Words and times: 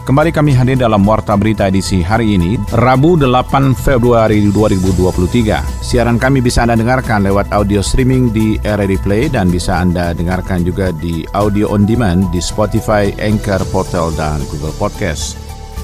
Kembali 0.00 0.32
kami 0.32 0.56
hadir 0.56 0.80
dalam 0.80 1.04
Warta 1.04 1.36
Berita 1.36 1.68
edisi 1.68 2.00
hari 2.00 2.32
ini, 2.40 2.56
Rabu 2.72 3.20
8 3.20 3.76
Februari 3.76 4.40
2023. 4.48 5.84
Siaran 5.84 6.16
kami 6.16 6.40
bisa 6.40 6.64
Anda 6.64 6.72
dengarkan 6.72 7.20
lewat 7.28 7.52
audio 7.52 7.84
streaming 7.84 8.32
di 8.32 8.56
RRI 8.64 8.96
Play 9.04 9.28
dan 9.28 9.52
bisa 9.52 9.76
Anda 9.76 10.16
dengarkan 10.16 10.64
juga 10.64 10.88
di 10.96 11.28
audio 11.36 11.68
on 11.68 11.84
demand 11.84 12.32
di 12.32 12.40
Spotify, 12.40 13.12
Anchor, 13.20 13.60
Portal, 13.68 14.08
dan 14.16 14.40
Google 14.48 14.72
Podcast. 14.80 15.36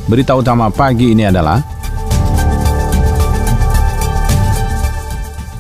Berita 0.09 0.33
utama 0.33 0.73
pagi 0.73 1.13
ini 1.13 1.29
adalah 1.29 1.61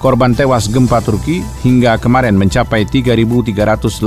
Korban 0.00 0.32
tewas 0.32 0.64
gempa 0.72 1.04
Turki 1.04 1.44
hingga 1.60 2.00
kemarin 2.00 2.32
mencapai 2.32 2.88
3.381 2.88 4.00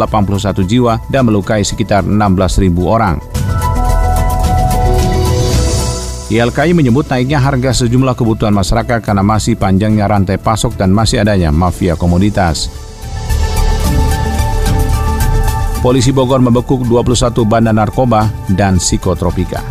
jiwa 0.66 0.98
dan 1.06 1.30
melukai 1.30 1.62
sekitar 1.62 2.02
16.000 2.02 2.72
orang. 2.82 3.22
YLKI 6.30 6.78
menyebut 6.78 7.10
naiknya 7.10 7.42
harga 7.42 7.74
sejumlah 7.74 8.14
kebutuhan 8.14 8.54
masyarakat 8.54 9.02
karena 9.02 9.26
masih 9.26 9.58
panjangnya 9.58 10.06
rantai 10.06 10.38
pasok 10.38 10.78
dan 10.78 10.94
masih 10.94 11.26
adanya 11.26 11.50
mafia 11.50 11.98
komoditas. 11.98 12.70
Polisi 15.82 16.14
Bogor 16.14 16.38
membekuk 16.38 16.86
21 16.86 17.34
bandar 17.50 17.74
narkoba 17.74 18.30
dan 18.46 18.78
psikotropika. 18.78 19.66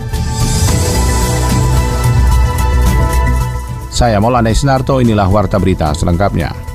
Saya 3.94 4.19
Maulana 4.19 4.50
Isnarto, 4.50 4.98
inilah 4.98 5.30
Warta 5.30 5.62
Berita 5.62 5.94
selengkapnya. 5.94 6.67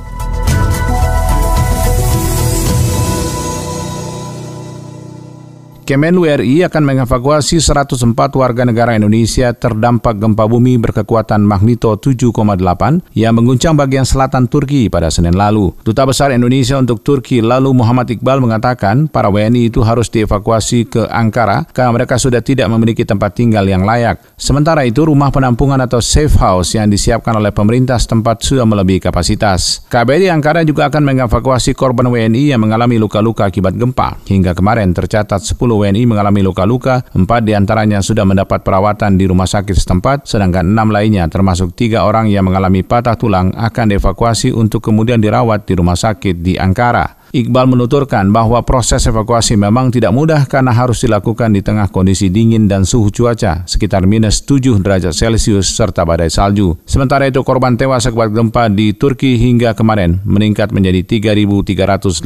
Kemenlu 5.83 6.23
RI 6.23 6.63
akan 6.63 6.79
mengevakuasi 6.79 7.59
104 7.59 8.15
warga 8.15 8.63
negara 8.63 8.95
Indonesia 8.95 9.51
terdampak 9.51 10.15
gempa 10.15 10.47
bumi 10.47 10.79
berkekuatan 10.79 11.43
magnito 11.43 11.91
7,8 11.99 12.31
yang 13.11 13.35
mengguncang 13.35 13.75
bagian 13.75 14.07
selatan 14.07 14.47
Turki 14.47 14.87
pada 14.87 15.11
Senin 15.11 15.35
lalu. 15.35 15.75
Duta 15.83 16.07
Besar 16.07 16.31
Indonesia 16.31 16.79
untuk 16.79 17.03
Turki 17.03 17.43
lalu 17.43 17.75
Muhammad 17.75 18.07
Iqbal 18.15 18.39
mengatakan 18.39 19.11
para 19.11 19.27
WNI 19.27 19.75
itu 19.75 19.83
harus 19.83 20.07
dievakuasi 20.07 20.87
ke 20.87 21.03
Ankara 21.11 21.67
karena 21.75 21.91
mereka 21.91 22.15
sudah 22.15 22.39
tidak 22.39 22.71
memiliki 22.71 23.03
tempat 23.03 23.35
tinggal 23.35 23.67
yang 23.67 23.83
layak. 23.83 24.23
Sementara 24.39 24.87
itu 24.87 25.03
rumah 25.03 25.35
penampungan 25.35 25.83
atau 25.83 25.99
safe 25.99 26.39
house 26.39 26.79
yang 26.79 26.87
disiapkan 26.87 27.35
oleh 27.35 27.51
pemerintah 27.51 27.99
setempat 27.99 28.39
sudah 28.39 28.63
melebihi 28.63 29.03
kapasitas. 29.03 29.83
KBRI 29.91 30.31
Ankara 30.31 30.63
juga 30.63 30.87
akan 30.87 31.11
mengevakuasi 31.11 31.75
korban 31.75 32.07
WNI 32.07 32.55
yang 32.55 32.63
mengalami 32.63 32.95
luka-luka 32.95 33.51
akibat 33.51 33.75
gempa. 33.75 34.15
Hingga 34.31 34.55
kemarin 34.55 34.95
tercatat 34.95 35.43
10 35.43 35.72
WNI 35.79 36.05
mengalami 36.05 36.45
luka-luka, 36.45 37.01
empat 37.17 37.41
di 37.41 37.57
antaranya 37.57 38.03
sudah 38.03 38.27
mendapat 38.27 38.61
perawatan 38.61 39.17
di 39.17 39.25
rumah 39.25 39.49
sakit 39.49 39.73
setempat, 39.73 40.29
sedangkan 40.29 40.69
enam 40.69 40.93
lainnya 40.93 41.25
termasuk 41.31 41.73
tiga 41.73 42.05
orang 42.05 42.29
yang 42.29 42.45
mengalami 42.45 42.85
patah 42.85 43.17
tulang 43.17 43.49
akan 43.57 43.97
dievakuasi 43.97 44.53
untuk 44.53 44.85
kemudian 44.85 45.17
dirawat 45.17 45.65
di 45.65 45.73
rumah 45.73 45.97
sakit 45.97 46.43
di 46.43 46.59
Ankara. 46.59 47.22
Iqbal 47.33 47.65
menuturkan 47.65 48.29
bahwa 48.29 48.61
proses 48.61 49.09
evakuasi 49.09 49.57
memang 49.57 49.89
tidak 49.89 50.13
mudah 50.13 50.45
karena 50.45 50.69
harus 50.69 51.01
dilakukan 51.01 51.49
di 51.49 51.65
tengah 51.65 51.89
kondisi 51.89 52.29
dingin 52.29 52.69
dan 52.69 52.85
suhu 52.85 53.09
cuaca 53.09 53.65
sekitar 53.65 54.05
minus 54.05 54.45
7 54.45 54.77
derajat 54.85 55.17
Celcius 55.17 55.73
serta 55.73 56.05
badai 56.05 56.29
salju. 56.29 56.77
Sementara 56.85 57.25
itu 57.25 57.41
korban 57.41 57.73
tewas 57.73 58.05
akibat 58.05 58.37
gempa 58.37 58.69
di 58.69 58.93
Turki 58.93 59.41
hingga 59.41 59.73
kemarin 59.73 60.21
meningkat 60.29 60.69
menjadi 60.77 61.01
3.381 61.33 62.21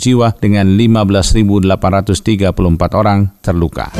jiwa 0.00 0.32
dengan 0.40 0.64
15.834 0.80 2.56
orang 2.96 3.36
terluka. 3.44 3.92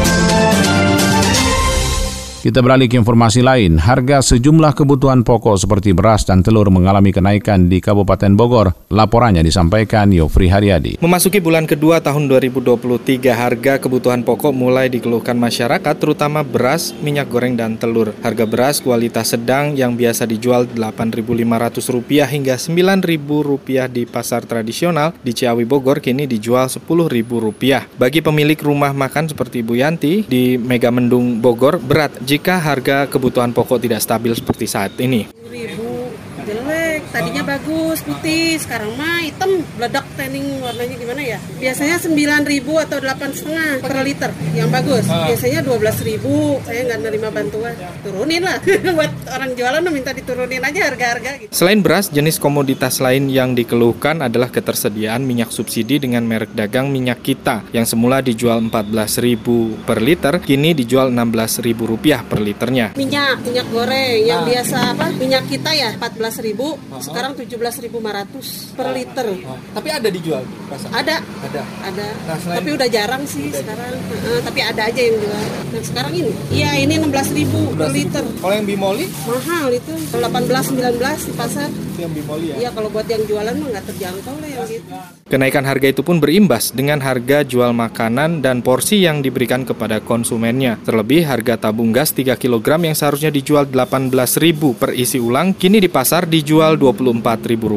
Kita 2.43 2.59
beralih 2.59 2.91
ke 2.91 2.99
informasi 2.99 3.39
lain. 3.39 3.79
Harga 3.79 4.19
sejumlah 4.19 4.75
kebutuhan 4.75 5.23
pokok 5.23 5.63
seperti 5.63 5.95
beras 5.95 6.27
dan 6.27 6.43
telur 6.43 6.75
mengalami 6.75 7.15
kenaikan 7.15 7.71
di 7.71 7.79
Kabupaten 7.79 8.35
Bogor. 8.35 8.75
Laporannya 8.91 9.47
disampaikan 9.47 10.11
Yofri 10.11 10.51
Haryadi. 10.51 10.99
Memasuki 10.99 11.39
bulan 11.39 11.71
kedua 11.71 12.03
tahun 12.03 12.27
2023, 12.27 13.31
harga 13.31 13.79
kebutuhan 13.79 14.27
pokok 14.27 14.51
mulai 14.51 14.91
dikeluhkan 14.91 15.39
masyarakat, 15.39 15.95
terutama 15.95 16.43
beras, 16.43 16.91
minyak 16.99 17.31
goreng, 17.31 17.55
dan 17.55 17.79
telur. 17.79 18.11
Harga 18.27 18.43
beras 18.43 18.83
kualitas 18.83 19.39
sedang 19.39 19.79
yang 19.79 19.95
biasa 19.95 20.27
dijual 20.27 20.67
Rp8.500 20.67 22.27
hingga 22.27 22.59
Rp9.000 22.59 23.87
di 23.87 24.03
pasar 24.03 24.43
tradisional 24.51 25.15
di 25.23 25.31
Ciawi 25.31 25.63
Bogor 25.63 26.03
kini 26.03 26.27
dijual 26.27 26.67
Rp10.000. 26.67 27.95
Bagi 28.03 28.19
pemilik 28.19 28.59
rumah 28.59 28.91
makan 28.91 29.31
seperti 29.31 29.63
Bu 29.63 29.79
Yanti 29.79 30.27
di 30.27 30.59
Megamendung 30.59 31.39
Bogor, 31.39 31.79
berat 31.79 32.19
jika 32.33 32.57
harga 32.57 33.05
kebutuhan 33.13 33.53
pokok 33.53 33.77
tidak 33.77 34.01
stabil 34.01 34.33
seperti 34.33 34.65
saat 34.65 34.97
ini? 34.97 35.29
jelek 36.43 37.05
tadinya 37.13 37.45
bagus 37.45 37.82
putih. 38.01 38.57
Sekarang 38.57 38.97
mah 38.97 39.21
hitam 39.21 39.61
meledak 39.77 40.09
tanning 40.17 40.65
warnanya 40.65 40.97
gimana 40.97 41.21
ya? 41.21 41.39
Biasanya 41.61 42.01
9000 42.01 42.85
atau 42.89 42.97
delapan 42.97 43.31
setengah 43.37 43.71
per 43.85 43.93
liter. 44.01 44.31
Yang 44.57 44.71
bagus. 44.73 45.05
Ah. 45.13 45.29
biasanya 45.29 45.61
12000 45.61 46.65
saya 46.65 46.81
nggak 46.89 47.01
nerima 47.05 47.29
bantuan. 47.29 47.77
Turunin 48.01 48.41
lah. 48.41 48.57
Buat 48.97 49.13
orang 49.29 49.53
jualan 49.53 49.83
minta 49.93 50.17
diturunin 50.17 50.63
aja 50.63 50.89
harga-harga 50.89 51.31
gitu. 51.43 51.51
selain 51.51 51.83
beras 51.83 52.09
jenis 52.09 52.39
komoditas 52.39 53.03
lain 53.03 53.27
yang 53.27 53.53
dikeluhkan 53.59 54.23
adalah 54.23 54.49
ketersediaan 54.49 55.27
minyak 55.27 55.51
subsidi 55.51 55.99
dengan 55.99 56.23
merek 56.23 56.55
dagang 56.55 56.89
minyak 56.89 57.21
kita 57.21 57.67
yang 57.75 57.85
semula 57.85 58.23
dijual 58.23 58.63
14000 58.63 59.83
per 59.83 59.99
liter 59.99 60.39
kini 60.39 60.73
dijual 60.73 61.11
16000 61.11 61.75
rupiah 61.83 62.23
per 62.23 62.39
liternya. 62.39 62.95
Minyak 62.95 63.43
minyak 63.43 63.67
goreng 63.69 64.23
yang 64.23 64.47
ah. 64.47 64.49
biasa 64.49 64.77
apa? 64.95 65.07
Minyak 65.19 65.45
kita 65.51 65.71
ya 65.75 65.91
14 65.99 66.47
ribu, 66.47 66.79
uh 66.79 67.01
-huh. 67.91 68.03
sekarang 68.03 68.27
17.500 68.31 68.79
per 68.79 68.89
liter. 68.95 69.27
Uh, 69.43 69.59
tapi 69.75 69.89
ada 69.91 70.09
dijual 70.09 70.43
di 70.47 70.57
pasar? 70.71 70.89
Ada. 70.95 71.17
Ada. 71.23 71.63
Ada. 71.89 72.07
Nah, 72.29 72.37
selain... 72.39 72.57
Tapi 72.63 72.69
udah 72.77 72.89
jarang 72.89 73.23
sih 73.27 73.51
udah. 73.51 73.61
sekarang. 73.63 73.93
Uh, 74.23 74.41
tapi 74.45 74.61
ada 74.63 74.83
aja 74.87 75.01
yang 75.03 75.17
jual. 75.19 75.43
Nah, 75.73 75.83
sekarang 75.83 76.13
ini. 76.15 76.33
Iya, 76.53 76.71
ini 76.79 76.95
16.000 77.01 77.79
per 77.79 77.91
liter. 77.91 78.25
Kalau 78.39 78.55
yang 78.55 78.69
bimoli? 78.69 79.07
Mahal 79.27 79.69
itu. 79.75 79.93
18 80.13 80.23
19 80.23 81.29
di 81.29 81.33
pasar. 81.35 81.69
Itu 81.71 81.99
yang 82.01 82.15
bimoli 82.15 82.47
ya? 82.53 82.57
Iya, 82.67 82.71
kalau 82.71 82.89
buat 82.93 83.07
yang 83.09 83.23
jualan 83.27 83.55
mah 83.57 83.69
nggak 83.77 83.85
terjangkau 83.91 84.35
lah 84.39 84.49
yang 84.49 84.67
gitu. 84.69 84.95
Kenaikan 85.33 85.65
harga 85.65 85.89
itu 85.89 86.05
pun 86.05 86.21
berimbas 86.21 86.77
dengan 86.77 87.01
harga 87.01 87.41
jual 87.41 87.73
makanan 87.73 88.45
dan 88.45 88.61
porsi 88.61 89.01
yang 89.01 89.25
diberikan 89.25 89.65
kepada 89.65 90.05
konsumennya. 90.05 90.77
Terlebih 90.85 91.25
harga 91.25 91.57
tabung 91.57 91.89
gas 91.89 92.13
3 92.13 92.37
kg 92.37 92.85
yang 92.85 92.93
seharusnya 92.93 93.33
dijual 93.33 93.65
18.000 93.65 94.13
per 94.77 94.93
isi 94.93 95.17
ulang 95.17 95.57
kini 95.57 95.81
di 95.81 95.89
pasar 95.89 96.29
dijual 96.29 96.77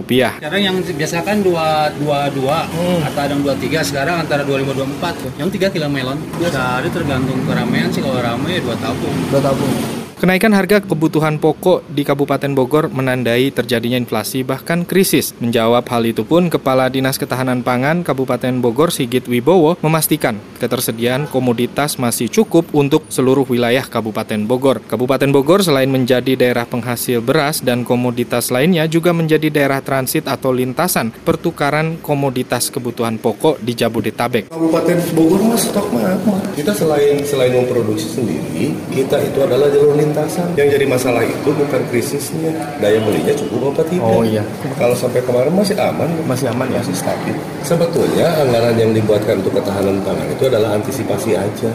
Rp24.000. 0.04 0.44
Sekarang 0.44 0.62
yang 0.62 0.76
biasa 0.84 1.16
kan 1.24 1.38
222 1.40 2.44
hmm. 2.44 3.00
atau 3.08 3.20
ada 3.24 3.32
yang 3.32 3.44
23 3.46 3.90
sekarang 3.90 4.16
antara 4.20 4.42
2524. 4.44 5.40
Yang 5.40 5.50
3 5.62 5.74
kilo 5.76 5.88
melon. 5.88 6.18
Sehari 6.44 6.90
tergantung 6.92 7.40
keramaian 7.48 7.88
sih 7.94 8.02
kalau 8.04 8.20
ramai 8.20 8.60
ya 8.60 8.62
2 8.64 8.84
tabung. 8.84 9.16
2 9.32 9.40
tabung. 9.40 10.06
Kenaikan 10.16 10.56
harga 10.58 10.80
kebutuhan 10.80 11.38
pokok 11.44 11.86
di 11.92 12.08
Kabupaten 12.08 12.56
Bogor 12.56 12.88
menandai 12.88 13.52
terjadinya 13.52 14.00
inflasi 14.00 14.48
bahkan 14.48 14.88
krisis. 14.88 15.36
Menjawab 15.44 15.84
hal 15.92 16.08
itu 16.08 16.24
pun 16.24 16.48
Kepala 16.48 16.88
Dinas 16.88 17.20
Ketahanan 17.20 17.68
Pangan 17.68 18.00
Kabupaten 18.00 18.64
Bogor 18.64 18.96
Sigit 18.96 19.28
Wibowo 19.28 19.78
memastikan 19.84 20.40
ketersediaan 20.58 21.30
komoditas 21.30 22.02
masih 22.02 22.32
cukup 22.32 22.64
untuk 22.74 23.04
seluruh 23.12 23.46
wilayah 23.46 23.86
Kabupaten 23.86 24.50
Bogor. 24.50 24.82
Kabupaten 24.88 25.30
Bogor 25.36 25.62
selain 25.62 25.94
menjadi 25.94 26.34
daerah 26.34 26.64
penghasil 26.64 27.22
beras 27.22 27.60
dan 27.60 27.86
komoditas 27.86 28.56
lainnya 28.56 28.90
juga 28.90 29.14
menjadi 29.14 29.54
daerah 29.54 29.84
transit 29.86 30.26
atau 30.28 30.50
lintasan 30.52 31.14
pertukaran 31.14 32.02
komoditas 32.02 32.74
kebutuhan 32.74 33.22
pokok 33.22 33.62
di 33.64 33.78
Jabodetabek. 33.78 34.50
Kabupaten 34.52 34.98
Bogor 35.14 35.42
mah 35.46 35.60
stok 35.62 35.88
mah 35.94 36.18
Kita 36.58 36.74
selain 36.74 37.22
selain 37.24 37.54
memproduksi 37.54 38.18
sendiri, 38.20 38.74
kita 38.90 39.22
itu 39.22 39.40
adalah 39.46 39.70
jalur 39.70 39.94
lintas 39.94 40.16
pementasan. 40.16 40.48
Yang 40.56 40.68
jadi 40.80 40.86
masalah 40.88 41.24
itu 41.28 41.50
bukan 41.52 41.82
krisisnya, 41.92 42.52
daya 42.80 43.00
belinya 43.04 43.34
cukup 43.36 43.76
apa 43.76 43.84
tidak. 43.92 44.08
Oh 44.08 44.24
iya. 44.24 44.44
Kalau 44.80 44.96
sampai 44.96 45.22
kemarin 45.22 45.52
masih 45.52 45.76
aman, 45.76 46.10
Masih 46.24 46.48
aman 46.50 46.68
ya? 46.72 46.80
masih 46.80 46.96
stabil. 46.96 47.36
Sebetulnya 47.66 48.28
anggaran 48.40 48.76
yang 48.80 48.92
dibuatkan 48.96 49.42
untuk 49.44 49.54
ketahanan 49.60 50.00
pangan 50.06 50.28
itu 50.32 50.44
adalah 50.48 50.70
antisipasi 50.80 51.32
aja. 51.36 51.70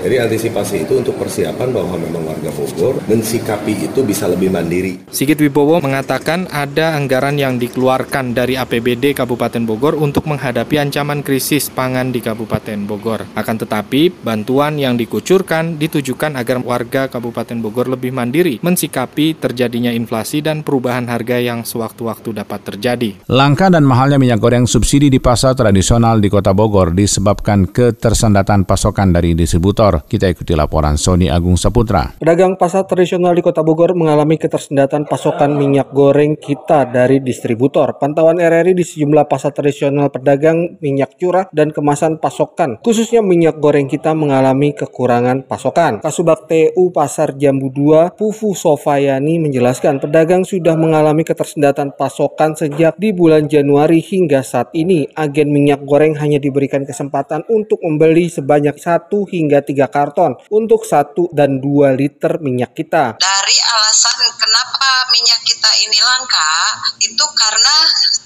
Jadi 0.00 0.14
antisipasi 0.16 0.74
itu 0.86 0.92
untuk 1.00 1.18
persiapan 1.18 1.68
bahwa 1.74 1.96
memang 1.98 2.22
warga 2.24 2.50
Bogor 2.54 3.02
mensikapi 3.10 3.90
itu 3.90 4.00
bisa 4.06 4.30
lebih 4.30 4.52
mandiri. 4.52 5.02
Sigit 5.10 5.40
Wibowo 5.40 5.82
mengatakan 5.82 6.46
ada 6.52 6.94
anggaran 6.94 7.36
yang 7.40 7.49
dikeluarkan 7.56 8.36
dari 8.36 8.60
APBD 8.60 9.16
Kabupaten 9.16 9.64
Bogor 9.64 9.96
untuk 9.96 10.28
menghadapi 10.28 10.76
ancaman 10.76 11.24
krisis 11.24 11.72
pangan 11.72 12.12
di 12.12 12.20
Kabupaten 12.20 12.84
Bogor. 12.84 13.24
Akan 13.34 13.56
tetapi, 13.56 14.12
bantuan 14.22 14.76
yang 14.76 15.00
dikucurkan 15.00 15.80
ditujukan 15.80 16.36
agar 16.36 16.60
warga 16.60 17.08
Kabupaten 17.08 17.58
Bogor 17.64 17.88
lebih 17.88 18.12
mandiri 18.12 18.60
mensikapi 18.60 19.40
terjadinya 19.40 19.90
inflasi 19.90 20.44
dan 20.44 20.60
perubahan 20.60 21.08
harga 21.08 21.40
yang 21.40 21.64
sewaktu-waktu 21.64 22.44
dapat 22.44 22.60
terjadi. 22.62 23.10
Langka 23.32 23.72
dan 23.72 23.88
mahalnya 23.88 24.20
minyak 24.20 24.38
goreng 24.42 24.68
subsidi 24.68 25.08
di 25.08 25.16
pasar 25.16 25.56
tradisional 25.56 26.20
di 26.20 26.28
Kota 26.28 26.52
Bogor 26.52 26.92
disebabkan 26.92 27.70
ketersendatan 27.70 28.68
pasokan 28.68 29.16
dari 29.16 29.32
distributor. 29.32 30.04
Kita 30.04 30.28
ikuti 30.28 30.52
laporan 30.52 31.00
Sony 31.00 31.32
Agung 31.32 31.56
Saputra. 31.56 32.20
Pedagang 32.20 32.60
pasar 32.60 32.84
tradisional 32.84 33.32
di 33.32 33.40
Kota 33.40 33.64
Bogor 33.64 33.96
mengalami 33.96 34.36
ketersendatan 34.36 35.08
pasokan 35.08 35.56
minyak 35.56 35.94
goreng 35.94 36.36
kita 36.36 36.84
dari 36.84 37.22
distributor. 37.22 37.39
Pantauan 37.40 38.36
RRI 38.36 38.76
di 38.76 38.84
sejumlah 38.84 39.24
pasar 39.26 39.56
tradisional 39.56 40.12
pedagang 40.12 40.76
minyak 40.84 41.16
curah 41.16 41.48
dan 41.50 41.72
kemasan 41.72 42.20
pasokan, 42.20 42.78
khususnya 42.84 43.24
minyak 43.24 43.58
goreng 43.58 43.88
kita 43.88 44.12
mengalami 44.12 44.76
kekurangan 44.76 45.48
pasokan. 45.48 46.04
Kasubag 46.04 46.44
TU 46.46 46.92
Pasar 46.92 47.34
Jambu 47.36 47.72
2, 47.72 48.16
Pufu 48.16 48.52
Sofayani 48.52 49.40
menjelaskan 49.40 49.98
pedagang 50.02 50.44
sudah 50.44 50.76
mengalami 50.76 51.24
ketersendatan 51.24 51.96
pasokan 51.96 52.56
sejak 52.56 52.96
di 53.00 53.12
bulan 53.16 53.48
Januari 53.48 54.04
hingga 54.04 54.44
saat 54.44 54.72
ini. 54.76 55.08
Agen 55.16 55.52
minyak 55.52 55.84
goreng 55.84 56.16
hanya 56.20 56.36
diberikan 56.36 56.84
kesempatan 56.84 57.44
untuk 57.48 57.80
membeli 57.80 58.28
sebanyak 58.28 58.76
1 58.76 59.08
hingga 59.30 59.64
3 59.64 59.88
karton 59.88 60.36
untuk 60.52 60.82
1 60.84 61.32
dan 61.32 61.62
2 61.62 61.96
liter 61.96 62.38
minyak 62.42 62.72
kita. 62.76 63.16
Dari 63.20 63.56
alasan 63.60 64.18
kenapa 64.36 65.10
minyak 65.14 65.40
kita 65.46 65.70
ini 65.86 65.98
langka 66.00 66.50
itu 67.00 67.19
karena 67.32 67.76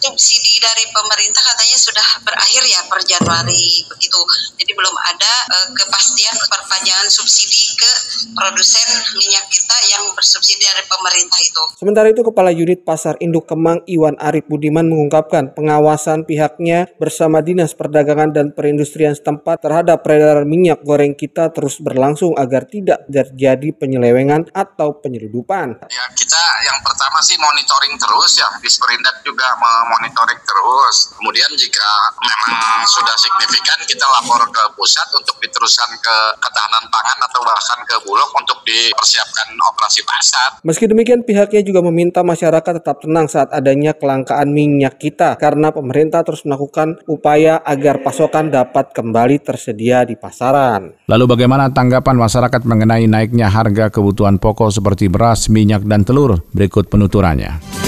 subsidi 0.03 0.59
dari 0.59 0.91
pemerintah 0.91 1.43
katanya 1.55 1.79
sudah 1.79 2.09
berakhir 2.27 2.63
ya 2.67 2.81
per 2.91 3.01
Januari 3.07 3.87
begitu. 3.87 4.21
Jadi 4.59 4.73
belum 4.75 4.97
ada 5.15 5.35
eh, 5.55 5.69
kepastian 5.79 6.35
perpanjangan 6.51 7.07
subsidi 7.07 7.54
ke 7.75 7.93
produsen 8.35 8.89
minyak 9.19 9.47
kita 9.51 9.77
yang 9.91 10.03
bersubsidi 10.15 10.65
dari 10.65 10.85
pemerintah 10.87 11.41
itu. 11.43 11.63
Sementara 11.79 12.09
itu, 12.11 12.23
Kepala 12.25 12.51
Unit 12.55 12.83
Pasar 12.87 13.19
Induk 13.21 13.51
Kemang 13.51 13.85
Iwan 13.85 14.17
Arif 14.23 14.47
Budiman 14.49 14.87
mengungkapkan 14.87 15.53
pengawasan 15.53 16.25
pihaknya 16.25 16.89
bersama 16.97 17.45
Dinas 17.45 17.77
Perdagangan 17.77 18.33
dan 18.33 18.47
Perindustrian 18.55 19.13
setempat 19.13 19.63
terhadap 19.67 20.01
peredaran 20.01 20.47
minyak 20.47 20.81
goreng 20.83 21.13
kita 21.13 21.51
terus 21.51 21.79
berlangsung 21.83 22.35
agar 22.39 22.67
tidak 22.67 23.05
terjadi 23.11 23.75
penyelewengan 23.77 24.49
atau 24.55 24.97
penyeludupan. 24.99 25.85
Ya 25.91 26.05
kita 26.15 26.43
yang 26.65 26.79
pertama 26.81 27.19
sih 27.21 27.37
monitoring 27.37 27.95
terus 27.99 28.41
ya, 28.41 28.49
Disperindak 28.63 29.21
juga 29.27 29.47
memonitoring 29.59 30.41
terus. 30.45 31.13
Kemudian 31.17 31.51
jika 31.57 31.89
memang 32.21 32.85
sudah 32.89 33.17
signifikan 33.19 33.79
kita 33.85 34.07
lapor 34.21 34.43
ke 34.49 34.63
pusat 34.77 35.09
untuk 35.17 35.37
diteruskan 35.41 35.91
ke 36.01 36.17
ketahanan 36.41 36.85
pangan 36.89 37.19
atau 37.29 37.41
bahkan 37.65 37.81
ke 37.89 37.97
Bulog 38.05 38.31
untuk 38.37 38.61
dipersiapkan 38.69 39.57
operasi 39.57 40.05
pasar. 40.05 40.61
Meski 40.69 40.85
demikian, 40.85 41.25
pihaknya 41.25 41.65
juga 41.65 41.81
meminta 41.81 42.21
masyarakat 42.21 42.85
tetap 42.85 43.01
tenang 43.01 43.25
saat 43.25 43.49
adanya 43.57 43.97
kelangkaan 43.97 44.53
minyak 44.53 45.01
kita 45.01 45.41
karena 45.41 45.73
pemerintah 45.73 46.21
terus 46.21 46.45
melakukan 46.45 47.01
upaya 47.09 47.65
agar 47.65 48.05
pasokan 48.05 48.53
dapat 48.53 48.93
kembali 48.93 49.41
tersedia 49.41 50.05
di 50.05 50.13
pasaran. 50.13 50.93
Lalu 51.09 51.25
bagaimana 51.25 51.73
tanggapan 51.73 52.21
masyarakat 52.21 52.61
mengenai 52.69 53.09
naiknya 53.09 53.49
harga 53.49 53.89
kebutuhan 53.89 54.37
pokok 54.37 54.69
seperti 54.69 55.09
beras, 55.09 55.49
minyak, 55.49 55.89
dan 55.89 56.05
telur? 56.05 56.45
Berikut 56.53 56.93
penuturannya. 56.93 57.84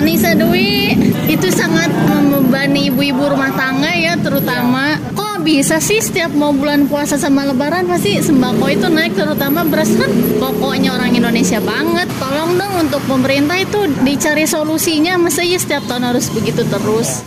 Anissa 0.00 0.32
Dwi 0.32 0.96
itu 1.28 1.52
sangat 1.52 1.92
membebani 2.08 2.88
ibu-ibu 2.88 3.20
rumah 3.20 3.52
tangga 3.52 3.92
ya 3.92 4.16
terutama. 4.16 4.96
Kok 5.12 5.44
bisa 5.44 5.76
sih 5.76 6.00
setiap 6.00 6.32
mau 6.32 6.56
bulan 6.56 6.88
puasa 6.88 7.20
sama 7.20 7.44
lebaran 7.44 7.84
pasti 7.84 8.16
sembako 8.16 8.64
itu 8.72 8.88
naik 8.88 9.12
terutama 9.12 9.60
beras? 9.68 9.92
Kan 9.92 10.08
pokoknya 10.40 10.96
orang 10.96 11.12
Indonesia 11.12 11.60
banget. 11.60 12.08
Tolong 12.16 12.56
dong 12.56 12.74
untuk 12.80 13.04
pemerintah 13.04 13.60
itu 13.60 13.92
dicari 14.00 14.48
solusinya. 14.48 15.20
Masa 15.20 15.44
ya 15.44 15.60
setiap 15.60 15.84
tahun 15.84 16.16
harus 16.16 16.32
begitu 16.32 16.64
terus 16.64 17.20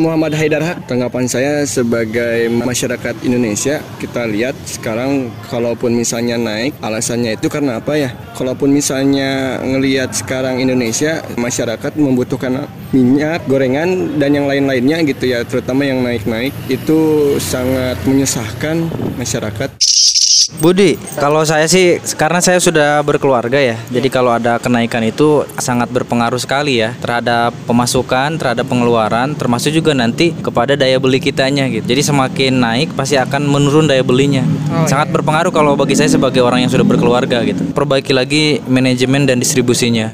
Muhammad 0.00 0.32
Haidar 0.32 0.64
Haq, 0.64 0.88
tanggapan 0.88 1.28
saya 1.28 1.68
sebagai 1.68 2.48
masyarakat 2.48 3.12
Indonesia, 3.28 3.84
kita 4.00 4.24
lihat 4.24 4.56
sekarang 4.64 5.28
kalaupun 5.52 5.92
misalnya 5.92 6.40
naik, 6.40 6.72
alasannya 6.80 7.36
itu 7.36 7.52
karena 7.52 7.76
apa 7.76 8.00
ya? 8.00 8.08
Kalaupun 8.32 8.72
misalnya 8.72 9.60
ngelihat 9.60 10.16
sekarang 10.16 10.64
Indonesia, 10.64 11.20
masyarakat 11.36 11.92
membutuhkan 12.00 12.64
minyak, 12.96 13.44
gorengan, 13.44 14.16
dan 14.16 14.32
yang 14.32 14.48
lain-lainnya 14.48 15.04
gitu 15.04 15.28
ya, 15.28 15.44
terutama 15.44 15.84
yang 15.84 16.00
naik-naik, 16.00 16.56
itu 16.72 17.36
sangat 17.36 18.00
menyusahkan 18.08 18.88
masyarakat. 19.20 19.91
Budi, 20.60 21.00
kalau 21.16 21.46
saya 21.48 21.64
sih 21.64 21.96
karena 22.18 22.42
saya 22.44 22.60
sudah 22.60 23.00
berkeluarga 23.00 23.56
ya, 23.56 23.80
jadi 23.88 24.08
kalau 24.12 24.34
ada 24.36 24.60
kenaikan 24.60 25.00
itu 25.00 25.48
sangat 25.56 25.88
berpengaruh 25.88 26.36
sekali 26.36 26.82
ya 26.82 26.92
terhadap 27.00 27.56
pemasukan, 27.64 28.36
terhadap 28.36 28.68
pengeluaran, 28.68 29.32
termasuk 29.32 29.72
juga 29.72 29.96
nanti 29.96 30.36
kepada 30.36 30.76
daya 30.76 31.00
beli 31.00 31.18
kitanya 31.22 31.70
gitu. 31.72 31.88
Jadi 31.88 32.02
semakin 32.04 32.52
naik 32.58 32.88
pasti 32.92 33.16
akan 33.16 33.48
menurun 33.48 33.88
daya 33.88 34.04
belinya. 34.04 34.44
sangat 34.88 35.14
berpengaruh 35.14 35.52
kalau 35.54 35.78
bagi 35.78 35.94
saya 35.94 36.10
sebagai 36.10 36.42
orang 36.42 36.64
yang 36.66 36.72
sudah 36.72 36.84
berkeluarga 36.84 37.44
gitu. 37.46 37.62
Perbaiki 37.70 38.12
lagi 38.12 38.58
manajemen 38.66 39.28
dan 39.28 39.38
distribusinya. 39.38 40.10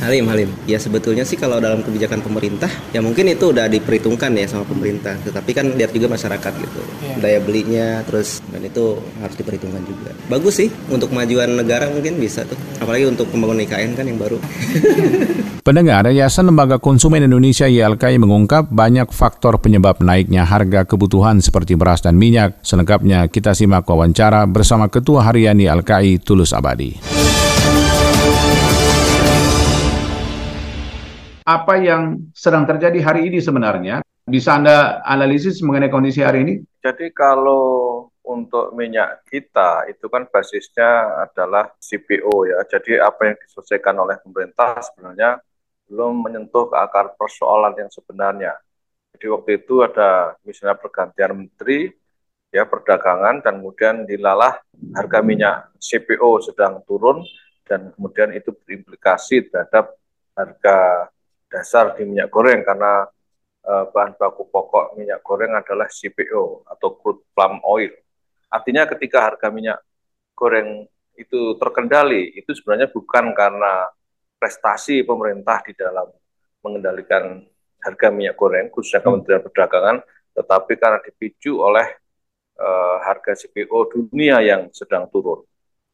Halim, 0.00 0.24
Halim. 0.32 0.50
Ya 0.64 0.80
sebetulnya 0.80 1.26
sih 1.28 1.36
kalau 1.36 1.60
dalam 1.60 1.84
kebijakan 1.84 2.24
pemerintah, 2.24 2.70
ya 2.96 3.04
mungkin 3.04 3.28
itu 3.28 3.52
udah 3.52 3.68
diperhitungkan 3.68 4.32
ya 4.32 4.48
sama 4.48 4.64
pemerintah. 4.64 5.18
Tetapi 5.20 5.50
kan 5.52 5.66
lihat 5.76 5.92
juga 5.92 6.08
masyarakat 6.08 6.52
gitu, 6.56 6.80
daya 7.20 7.38
belinya, 7.44 8.00
terus 8.08 8.40
dan 8.48 8.64
itu 8.64 8.96
harus 9.20 9.36
diperhitungkan 9.36 9.82
juga. 9.84 10.10
Bagus 10.32 10.64
sih 10.64 10.68
untuk 10.88 11.12
kemajuan 11.12 11.52
negara 11.52 11.92
mungkin 11.92 12.16
bisa 12.16 12.48
tuh. 12.48 12.56
Apalagi 12.80 13.04
untuk 13.04 13.28
pembangunan 13.28 13.60
IKN 13.68 13.92
kan 13.92 14.04
yang 14.08 14.16
baru. 14.16 14.40
Pendengar, 15.66 16.06
Yayasan 16.06 16.46
Lembaga 16.46 16.78
Konsumen 16.78 17.26
Indonesia 17.26 17.66
YLKI 17.66 18.22
mengungkap 18.22 18.70
banyak 18.70 19.10
faktor 19.10 19.58
penyebab 19.58 19.98
naiknya 19.98 20.46
harga 20.46 20.86
kebutuhan 20.86 21.42
seperti 21.42 21.74
beras 21.74 22.06
dan 22.06 22.14
minyak. 22.14 22.62
Selengkapnya 22.62 23.26
kita 23.26 23.50
simak 23.50 23.82
wawancara 23.82 24.46
bersama 24.46 24.86
Ketua 24.86 25.26
Harian 25.26 25.58
YLKI 25.58 26.22
Tulus 26.22 26.54
Abadi. 26.54 26.94
Apa 31.46 31.78
yang 31.78 32.26
sedang 32.34 32.66
terjadi 32.66 32.98
hari 33.06 33.30
ini 33.30 33.38
sebenarnya? 33.38 34.02
Bisa 34.26 34.58
Anda 34.58 34.98
analisis 35.06 35.62
mengenai 35.62 35.86
kondisi 35.86 36.26
hari 36.26 36.42
ini? 36.42 36.54
Jadi 36.82 37.14
kalau 37.14 38.10
untuk 38.26 38.74
minyak 38.74 39.22
kita 39.30 39.86
itu 39.86 40.10
kan 40.10 40.26
basisnya 40.26 41.22
adalah 41.22 41.70
CPO 41.78 42.50
ya. 42.50 42.58
Jadi 42.66 42.98
apa 42.98 43.30
yang 43.30 43.36
diselesaikan 43.38 43.94
oleh 43.94 44.18
pemerintah 44.18 44.82
sebenarnya 44.82 45.38
belum 45.86 46.26
menyentuh 46.26 46.66
ke 46.66 46.74
akar 46.74 47.14
persoalan 47.14 47.78
yang 47.78 47.90
sebenarnya. 47.94 48.58
Jadi 49.14 49.26
waktu 49.30 49.50
itu 49.62 49.86
ada 49.86 50.34
misalnya 50.42 50.74
pergantian 50.74 51.46
menteri 51.46 51.94
ya 52.50 52.66
perdagangan 52.66 53.46
dan 53.46 53.62
kemudian 53.62 54.02
dilalah 54.02 54.58
harga 54.98 55.18
minyak 55.22 55.70
CPO 55.78 56.42
sedang 56.42 56.82
turun 56.82 57.22
dan 57.62 57.94
kemudian 57.94 58.34
itu 58.34 58.50
berimplikasi 58.50 59.46
terhadap 59.54 59.94
harga 60.34 61.08
dasar 61.46 61.94
di 61.94 62.02
minyak 62.06 62.28
goreng 62.28 62.66
karena 62.66 63.06
uh, 63.66 63.84
bahan 63.90 64.14
baku 64.18 64.46
pokok 64.50 64.94
minyak 64.98 65.22
goreng 65.22 65.54
adalah 65.54 65.86
CPO 65.90 66.66
atau 66.66 66.88
crude 66.98 67.26
palm 67.34 67.62
oil. 67.66 67.90
Artinya 68.50 68.86
ketika 68.86 69.26
harga 69.26 69.50
minyak 69.50 69.82
goreng 70.36 70.86
itu 71.16 71.56
terkendali, 71.56 72.36
itu 72.36 72.52
sebenarnya 72.52 72.92
bukan 72.92 73.32
karena 73.32 73.88
prestasi 74.36 75.00
pemerintah 75.02 75.64
di 75.64 75.72
dalam 75.72 76.12
mengendalikan 76.60 77.40
harga 77.80 78.08
minyak 78.12 78.36
goreng, 78.36 78.68
khususnya 78.68 79.00
Kementerian 79.00 79.40
Perdagangan, 79.40 79.96
tetapi 80.36 80.72
karena 80.76 81.00
dipicu 81.00 81.62
oleh 81.62 81.88
uh, 82.60 83.00
harga 83.00 83.32
CPO 83.32 83.88
dunia 83.88 84.44
yang 84.44 84.68
sedang 84.76 85.08
turun. 85.08 85.42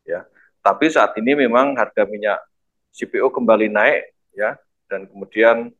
Ya, 0.02 0.26
tapi 0.58 0.90
saat 0.90 1.14
ini 1.22 1.46
memang 1.46 1.78
harga 1.78 2.02
minyak 2.02 2.42
CPO 2.90 3.30
kembali 3.30 3.70
naik, 3.70 4.10
ya, 4.34 4.58
dan 4.92 5.08
kemudian 5.08 5.72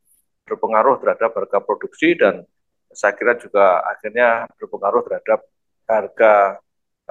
berpengaruh 0.48 0.96
terhadap 1.04 1.36
harga 1.36 1.58
produksi 1.60 2.16
dan 2.16 2.48
saya 2.88 3.12
kira 3.12 3.36
juga 3.36 3.84
akhirnya 3.84 4.48
berpengaruh 4.56 5.04
terhadap 5.04 5.44
harga 5.84 6.32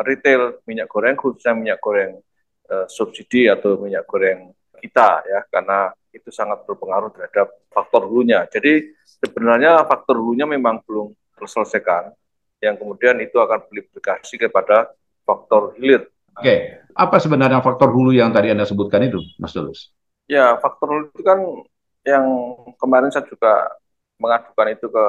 retail 0.01 0.57
minyak 0.65 0.89
goreng 0.89 1.13
khususnya 1.13 1.53
minyak 1.53 1.77
goreng 1.77 2.17
uh, 2.73 2.89
subsidi 2.89 3.45
atau 3.45 3.77
minyak 3.77 4.09
goreng 4.09 4.49
kita 4.81 5.21
ya 5.29 5.45
karena 5.45 5.93
itu 6.11 6.33
sangat 6.33 6.65
berpengaruh 6.67 7.13
terhadap 7.15 7.53
faktor 7.71 8.09
hulunya. 8.09 8.43
Jadi 8.49 8.91
sebenarnya 9.05 9.85
faktor 9.87 10.19
hulunya 10.19 10.43
memang 10.43 10.83
belum 10.83 11.13
terselesaikan 11.39 12.11
yang 12.61 12.75
kemudian 12.77 13.17
itu 13.23 13.39
akan 13.39 13.63
berimplikasi 13.69 14.37
kepada 14.37 14.91
faktor 15.23 15.73
hilir. 15.79 16.05
Oke, 16.35 16.83
apa 16.95 17.17
sebenarnya 17.19 17.59
faktor 17.59 17.91
hulu 17.91 18.15
yang 18.15 18.31
tadi 18.31 18.53
Anda 18.53 18.63
sebutkan 18.63 19.03
itu, 19.03 19.19
Mas 19.41 19.51
Tulus? 19.51 19.91
Ya, 20.29 20.55
faktor 20.61 20.87
hulu 20.87 21.05
itu 21.11 21.23
kan 21.25 21.39
yang 22.05 22.25
kemarin 22.77 23.13
saya 23.13 23.25
juga 23.29 23.69
mengadukan 24.17 24.67
itu 24.73 24.87
ke 24.89 25.05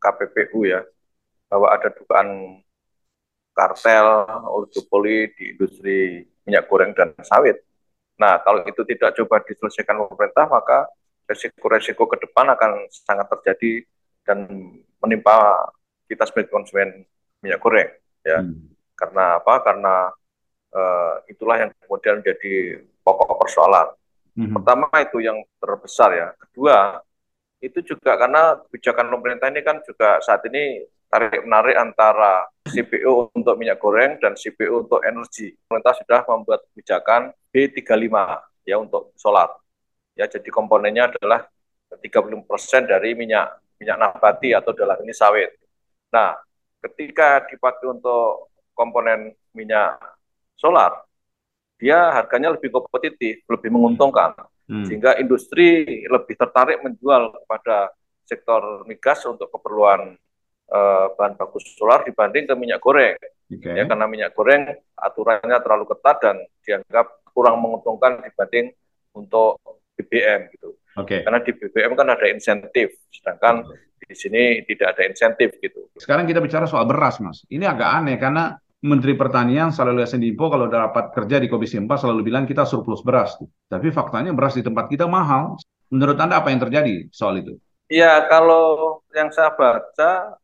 KPPU 0.00 0.60
ya, 0.66 0.80
bahwa 1.50 1.70
ada 1.70 1.90
dugaan 1.90 2.60
kartel 3.54 4.06
oligopoli 4.46 5.30
di 5.36 5.54
industri 5.54 6.24
minyak 6.46 6.66
goreng 6.70 6.94
dan 6.94 7.12
sawit. 7.26 7.60
Nah, 8.16 8.40
kalau 8.40 8.62
itu 8.64 8.82
tidak 8.84 9.16
coba 9.16 9.42
diselesaikan 9.44 9.96
pemerintah, 10.08 10.46
maka 10.48 10.88
resiko-resiko 11.28 12.10
ke 12.10 12.16
depan 12.26 12.52
akan 12.52 12.90
sangat 12.90 13.26
terjadi 13.38 13.86
dan 14.26 14.44
menimpa 15.00 15.70
kita 16.10 16.26
sebagai 16.26 16.50
konsumen 16.52 17.06
minyak 17.40 17.60
goreng. 17.62 17.90
Ya, 18.26 18.44
hmm. 18.44 18.76
karena 18.98 19.40
apa? 19.40 19.54
Karena 19.64 19.94
uh, 20.74 21.14
itulah 21.30 21.56
yang 21.56 21.70
kemudian 21.86 22.20
menjadi 22.20 22.84
pokok 23.00 23.40
persoalan. 23.40 23.88
Hmm. 24.36 24.54
Pertama 24.58 24.86
itu 25.00 25.18
yang 25.22 25.38
terbesar 25.58 26.10
ya. 26.14 26.28
Kedua 26.36 27.00
itu 27.60 27.78
juga 27.84 28.16
karena 28.16 28.56
kebijakan 28.66 29.06
pemerintah 29.12 29.52
ini 29.52 29.60
kan 29.60 29.84
juga 29.84 30.18
saat 30.24 30.40
ini 30.48 30.80
tarik 31.10 31.42
menarik 31.42 31.76
antara 31.76 32.46
CPO 32.70 33.34
untuk 33.34 33.58
minyak 33.58 33.82
goreng 33.82 34.16
dan 34.22 34.38
CPO 34.38 34.86
untuk 34.86 35.02
energi. 35.02 35.52
Pemerintah 35.66 35.94
sudah 35.98 36.20
membuat 36.24 36.60
kebijakan 36.70 37.34
B35 37.50 38.14
ya 38.64 38.78
untuk 38.78 39.12
solar. 39.18 39.50
Ya, 40.14 40.30
jadi 40.30 40.46
komponennya 40.48 41.10
adalah 41.10 41.50
30% 41.90 42.86
dari 42.86 43.18
minyak 43.18 43.58
minyak 43.82 43.98
nabati 43.98 44.54
atau 44.54 44.70
dalam 44.70 45.00
ini 45.02 45.10
sawit. 45.10 45.50
Nah, 46.14 46.38
ketika 46.84 47.42
dipakai 47.50 47.90
untuk 47.90 48.52
komponen 48.76 49.34
minyak 49.50 49.98
solar, 50.54 51.09
dia 51.80 52.12
harganya 52.12 52.52
lebih 52.52 52.68
kompetitif, 52.68 53.40
lebih 53.48 53.72
menguntungkan. 53.72 54.36
Hmm. 54.68 54.84
Sehingga 54.84 55.16
industri 55.16 56.04
lebih 56.04 56.36
tertarik 56.36 56.84
menjual 56.84 57.34
kepada 57.42 57.90
sektor 58.28 58.86
migas 58.86 59.24
untuk 59.26 59.50
keperluan 59.50 60.14
uh, 60.70 61.06
bahan 61.18 61.34
baku 61.34 61.58
solar 61.58 62.06
dibanding 62.06 62.46
ke 62.46 62.54
minyak 62.54 62.78
goreng. 62.78 63.18
Okay. 63.50 63.74
Ya 63.74 63.88
karena 63.88 64.06
minyak 64.06 64.30
goreng 64.36 64.70
aturannya 64.94 65.58
terlalu 65.58 65.84
ketat 65.90 66.16
dan 66.22 66.36
dianggap 66.62 67.26
kurang 67.34 67.58
menguntungkan 67.58 68.22
dibanding 68.22 68.70
untuk 69.16 69.58
BBM 69.98 70.54
gitu. 70.54 70.78
Okay. 70.94 71.26
Karena 71.26 71.42
di 71.42 71.50
BBM 71.54 71.92
kan 71.98 72.08
ada 72.14 72.26
insentif, 72.30 72.94
sedangkan 73.10 73.66
okay. 73.66 74.06
di 74.06 74.14
sini 74.14 74.42
tidak 74.66 74.94
ada 74.94 75.02
insentif 75.06 75.58
gitu. 75.58 75.90
Sekarang 75.98 76.26
kita 76.26 76.38
bicara 76.38 76.66
soal 76.70 76.86
beras, 76.86 77.18
Mas. 77.18 77.42
Ini 77.50 77.66
agak 77.66 77.90
aneh 78.02 78.16
karena 78.18 78.54
Menteri 78.80 79.12
Pertanian 79.12 79.68
selalu 79.68 80.00
lihat 80.00 80.16
Limpo 80.16 80.48
kalau 80.48 80.64
dapat 80.64 81.12
kerja 81.12 81.36
di 81.36 81.52
Komisi 81.52 81.76
4 81.76 81.84
selalu 82.00 82.32
bilang 82.32 82.48
kita 82.48 82.64
surplus 82.64 83.04
beras. 83.04 83.36
Tapi 83.68 83.92
faktanya 83.92 84.32
beras 84.32 84.56
di 84.56 84.64
tempat 84.64 84.88
kita 84.88 85.04
mahal. 85.04 85.60
Menurut 85.92 86.16
Anda 86.16 86.40
apa 86.40 86.48
yang 86.48 86.64
terjadi 86.64 87.12
soal 87.12 87.44
itu? 87.44 87.60
Ya, 87.92 88.24
kalau 88.30 89.02
yang 89.12 89.28
saya 89.34 89.52
baca 89.52 90.38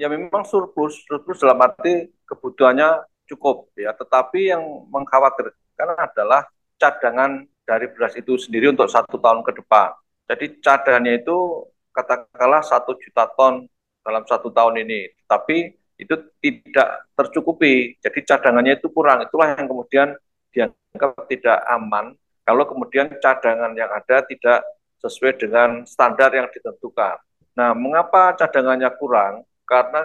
ya 0.00 0.08
memang 0.08 0.46
surplus, 0.48 1.04
surplus 1.04 1.44
dalam 1.44 1.60
arti 1.60 2.08
kebutuhannya 2.24 3.04
cukup 3.28 3.68
ya, 3.76 3.92
tetapi 3.92 4.54
yang 4.56 4.62
mengkhawatirkan 4.88 5.98
adalah 5.98 6.48
cadangan 6.80 7.44
dari 7.68 7.92
beras 7.92 8.16
itu 8.16 8.40
sendiri 8.40 8.72
untuk 8.72 8.88
satu 8.88 9.20
tahun 9.20 9.44
ke 9.44 9.52
depan. 9.60 9.92
Jadi 10.32 10.64
cadangannya 10.64 11.20
itu 11.20 11.68
katakanlah 11.92 12.64
satu 12.64 12.96
juta 12.96 13.28
ton 13.36 13.68
dalam 14.00 14.24
satu 14.24 14.48
tahun 14.48 14.80
ini, 14.80 15.12
tapi 15.28 15.76
itu 16.02 16.14
tidak 16.42 17.06
tercukupi. 17.14 17.96
Jadi 18.02 18.18
cadangannya 18.26 18.78
itu 18.78 18.90
kurang. 18.90 19.22
Itulah 19.22 19.54
yang 19.54 19.66
kemudian 19.70 20.08
dianggap 20.50 21.26
tidak 21.30 21.58
aman 21.70 22.12
kalau 22.42 22.66
kemudian 22.66 23.08
cadangan 23.22 23.72
yang 23.78 23.88
ada 23.88 24.26
tidak 24.26 24.66
sesuai 24.98 25.38
dengan 25.38 25.86
standar 25.86 26.34
yang 26.34 26.50
ditentukan. 26.50 27.18
Nah, 27.54 27.70
mengapa 27.74 28.34
cadangannya 28.34 28.90
kurang? 28.98 29.46
karena 29.72 30.04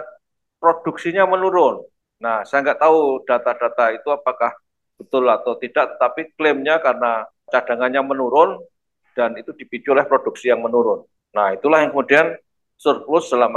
produksinya 0.56 1.28
menurun. 1.28 1.84
Nah, 2.24 2.42
saya 2.48 2.64
nggak 2.64 2.80
tahu 2.80 3.22
data-data 3.28 3.94
itu 3.94 4.08
apakah 4.08 4.56
betul 4.96 5.28
atau 5.28 5.54
tidak, 5.60 6.00
tapi 6.00 6.32
klaimnya 6.34 6.82
karena 6.82 7.28
cadangannya 7.52 8.02
menurun 8.02 8.58
dan 9.14 9.36
itu 9.38 9.54
dipicu 9.54 9.94
oleh 9.94 10.08
produksi 10.08 10.50
yang 10.50 10.64
menurun. 10.64 11.06
Nah, 11.36 11.54
itulah 11.54 11.84
yang 11.84 11.94
kemudian 11.94 12.34
surplus 12.74 13.30
dalam 13.30 13.54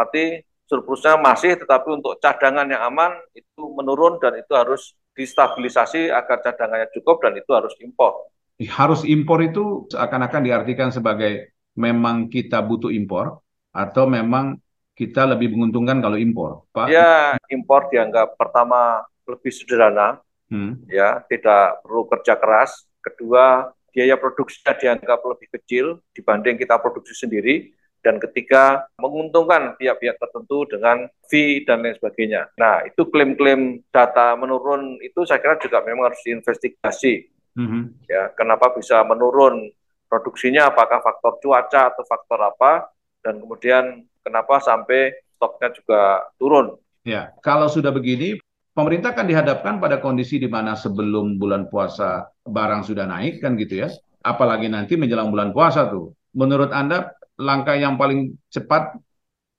surplusnya 0.71 1.19
masih, 1.19 1.59
tetapi 1.59 1.99
untuk 1.99 2.15
cadangan 2.23 2.63
yang 2.63 2.87
aman 2.87 3.11
itu 3.35 3.59
menurun 3.75 4.15
dan 4.23 4.39
itu 4.39 4.55
harus 4.55 4.95
distabilisasi 5.11 6.07
agar 6.07 6.39
cadangannya 6.39 6.87
cukup 6.95 7.19
dan 7.27 7.35
itu 7.35 7.51
harus 7.51 7.75
impor. 7.83 8.31
Harus 8.71 9.03
impor 9.03 9.43
itu 9.43 9.91
seakan-akan 9.91 10.47
diartikan 10.47 10.87
sebagai 10.95 11.51
memang 11.75 12.31
kita 12.31 12.63
butuh 12.63 12.87
impor 12.87 13.43
atau 13.75 14.07
memang 14.07 14.55
kita 14.95 15.27
lebih 15.27 15.51
menguntungkan 15.51 15.99
kalau 15.99 16.15
impor, 16.15 16.63
Pak? 16.71 16.87
Ya, 16.87 17.35
impor 17.51 17.91
dianggap 17.91 18.39
pertama 18.39 19.03
lebih 19.27 19.51
sederhana, 19.51 20.21
hmm. 20.47 20.87
ya 20.87 21.19
tidak 21.27 21.83
perlu 21.83 22.07
kerja 22.07 22.39
keras. 22.39 22.85
Kedua, 23.01 23.71
biaya 23.89 24.15
produksinya 24.15 24.77
dianggap 24.77 25.19
lebih 25.25 25.47
kecil 25.59 25.85
dibanding 26.15 26.55
kita 26.55 26.77
produksi 26.77 27.17
sendiri. 27.17 27.73
Dan 28.01 28.17
ketiga, 28.17 28.89
menguntungkan 28.97 29.77
pihak-pihak 29.77 30.17
tertentu 30.17 30.65
dengan 30.65 31.05
fee 31.29 31.61
dan 31.61 31.85
lain 31.85 31.93
sebagainya. 32.01 32.49
Nah, 32.57 32.81
itu 32.81 33.05
klaim-klaim 33.13 33.85
data 33.93 34.33
menurun 34.33 34.97
itu 35.05 35.21
saya 35.21 35.37
kira 35.37 35.61
juga 35.61 35.85
memang 35.85 36.09
harus 36.09 36.21
diinvestigasi. 36.25 37.29
Hmm. 37.53 37.93
Ya, 38.09 38.33
kenapa 38.33 38.73
bisa 38.73 39.05
menurun 39.05 39.69
produksinya? 40.09 40.73
Apakah 40.73 41.05
faktor 41.05 41.37
cuaca 41.37 41.93
atau 41.93 42.03
faktor 42.09 42.41
apa? 42.41 42.89
Dan 43.21 43.37
kemudian 43.37 44.01
kenapa 44.25 44.57
sampai 44.57 45.13
stoknya 45.37 45.69
juga 45.69 46.01
turun. 46.41 46.73
Ya, 47.05 47.33
kalau 47.45 47.69
sudah 47.69 47.93
begini, 47.93 48.41
pemerintah 48.73 49.13
kan 49.13 49.29
dihadapkan 49.29 49.77
pada 49.77 50.01
kondisi 50.01 50.41
di 50.41 50.49
mana 50.49 50.73
sebelum 50.73 51.37
bulan 51.37 51.69
puasa 51.69 52.29
barang 52.45 52.81
sudah 52.81 53.05
naik 53.05 53.45
kan 53.45 53.53
gitu 53.61 53.85
ya. 53.85 53.89
Apalagi 54.21 54.69
nanti 54.69 54.97
menjelang 54.97 55.29
bulan 55.29 55.53
puasa 55.53 55.85
tuh. 55.89 56.13
Menurut 56.33 56.69
Anda 56.73 57.13
langkah 57.41 57.73
yang 57.73 57.97
paling 57.97 58.37
cepat 58.53 59.01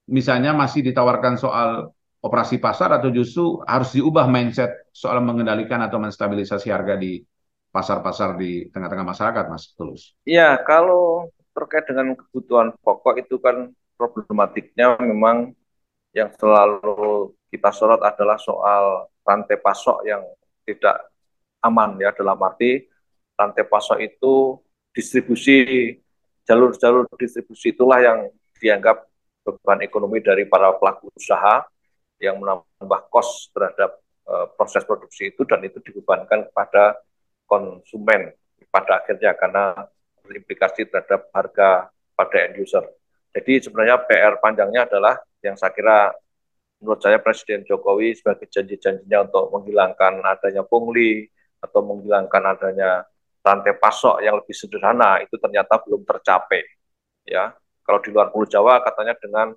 misalnya 0.07 0.55
masih 0.55 0.87
ditawarkan 0.87 1.35
soal 1.35 1.91
operasi 2.23 2.63
pasar 2.63 2.95
atau 2.95 3.11
justru 3.11 3.59
harus 3.67 3.99
diubah 3.99 4.31
mindset 4.31 4.87
soal 4.95 5.19
mengendalikan 5.19 5.83
atau 5.83 5.99
menstabilisasi 5.99 6.71
harga 6.71 6.95
di 6.95 7.19
pasar-pasar 7.75 8.39
di 8.39 8.71
tengah-tengah 8.71 9.07
masyarakat, 9.07 9.45
Mas 9.51 9.75
Tulus? 9.75 10.15
Iya, 10.23 10.61
kalau 10.63 11.33
terkait 11.51 11.89
dengan 11.89 12.15
kebutuhan 12.15 12.77
pokok 12.79 13.19
itu 13.19 13.43
kan 13.43 13.75
problematiknya 13.99 14.97
memang 15.03 15.53
yang 16.13 16.29
selalu 16.37 17.33
kita 17.49 17.73
sorot 17.73 18.01
adalah 18.05 18.37
soal 18.37 19.09
rantai 19.25 19.57
pasok 19.61 20.05
yang 20.05 20.23
tidak 20.65 21.09
aman 21.65 21.97
ya 22.01 22.13
dalam 22.13 22.37
arti 22.41 22.85
rantai 23.37 23.65
pasok 23.65 23.99
itu 24.01 24.61
distribusi 24.93 25.57
jalur-jalur 26.47 27.07
distribusi 27.17 27.75
itulah 27.75 28.03
yang 28.03 28.19
dianggap 28.59 29.07
beban 29.43 29.83
ekonomi 29.83 30.23
dari 30.23 30.47
para 30.47 30.71
pelaku 30.79 31.11
usaha 31.15 31.67
yang 32.23 32.39
menambah 32.39 33.01
kos 33.11 33.51
terhadap 33.51 33.99
uh, 34.31 34.47
proses 34.55 34.87
produksi 34.87 35.35
itu 35.35 35.43
dan 35.43 35.63
itu 35.67 35.83
dibebankan 35.83 36.47
kepada 36.51 36.99
konsumen 37.47 38.31
pada 38.71 39.03
akhirnya 39.03 39.35
karena 39.35 39.75
berimplikasi 40.23 40.87
terhadap 40.87 41.29
harga 41.35 41.91
pada 42.15 42.37
end 42.47 42.63
user. 42.63 42.87
Jadi 43.35 43.67
sebenarnya 43.67 43.99
PR 44.07 44.39
panjangnya 44.39 44.87
adalah 44.87 45.19
yang 45.43 45.59
saya 45.59 45.75
kira 45.75 46.15
menurut 46.79 47.03
saya 47.03 47.19
Presiden 47.19 47.67
Jokowi 47.67 48.15
sebagai 48.15 48.47
janji-janjinya 48.51 49.31
untuk 49.31 49.51
menghilangkan 49.55 50.23
adanya 50.23 50.63
pungli 50.63 51.27
atau 51.63 51.81
menghilangkan 51.83 52.43
adanya 52.59 53.07
rantai 53.43 53.75
pasok 53.75 54.23
yang 54.23 54.39
lebih 54.39 54.55
sederhana 54.55 55.19
itu 55.21 55.35
ternyata 55.37 55.83
belum 55.83 56.07
tercapai. 56.07 56.63
Ya, 57.27 57.55
kalau 57.83 57.99
di 58.03 58.11
luar 58.15 58.31
Pulau 58.31 58.47
Jawa 58.47 58.83
katanya 58.83 59.15
dengan 59.19 59.55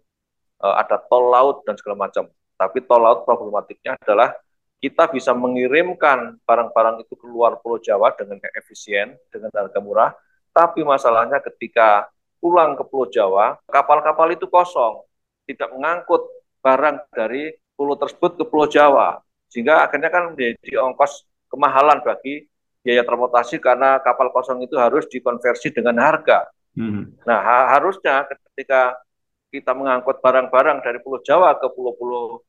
uh, 0.62 0.75
ada 0.77 0.98
tol 0.98 1.30
laut 1.30 1.62
dan 1.65 1.77
segala 1.77 2.10
macam. 2.10 2.30
Tapi 2.58 2.82
tol 2.86 3.01
laut 3.01 3.24
problematiknya 3.25 3.98
adalah 4.01 4.34
kita 4.82 5.10
bisa 5.10 5.34
mengirimkan 5.34 6.38
barang-barang 6.46 7.06
itu 7.06 7.13
keluar 7.18 7.58
Pulau 7.62 7.82
Jawa 7.82 8.13
dengan 8.13 8.42
efisien, 8.54 9.18
dengan 9.30 9.50
harga 9.54 9.80
murah. 9.82 10.12
Tapi 10.54 10.86
masalahnya 10.86 11.42
ketika 11.42 12.10
pulang 12.42 12.77
ke 12.77 12.84
Pulau 12.86 13.10
Jawa, 13.10 13.58
kapal-kapal 13.70 14.30
itu 14.34 14.46
kosong, 14.46 15.01
tidak 15.50 15.74
mengangkut 15.74 16.25
barang 16.62 17.06
dari 17.13 17.54
pulau 17.77 18.00
tersebut 18.00 18.39
ke 18.39 18.44
Pulau 18.48 18.65
Jawa, 18.65 19.20
sehingga 19.51 19.86
akhirnya 19.86 20.10
kan 20.10 20.34
menjadi 20.34 20.82
ongkos 20.82 21.27
kemahalan 21.51 22.01
bagi 22.01 22.48
biaya 22.86 23.01
transportasi 23.01 23.58
karena 23.58 23.98
kapal 24.06 24.30
kosong 24.30 24.62
itu 24.62 24.77
harus 24.77 25.10
dikonversi 25.10 25.74
dengan 25.74 25.98
harga. 25.98 26.46
Hmm. 26.77 27.18
Nah, 27.25 27.39
ha 27.42 27.58
harusnya 27.74 28.30
ketika 28.30 28.94
kita 29.50 29.74
mengangkut 29.74 30.22
barang-barang 30.22 30.86
dari 30.86 31.01
Pulau 31.01 31.18
Jawa 31.25 31.58
ke 31.58 31.65
pulau-pulau 31.74 32.46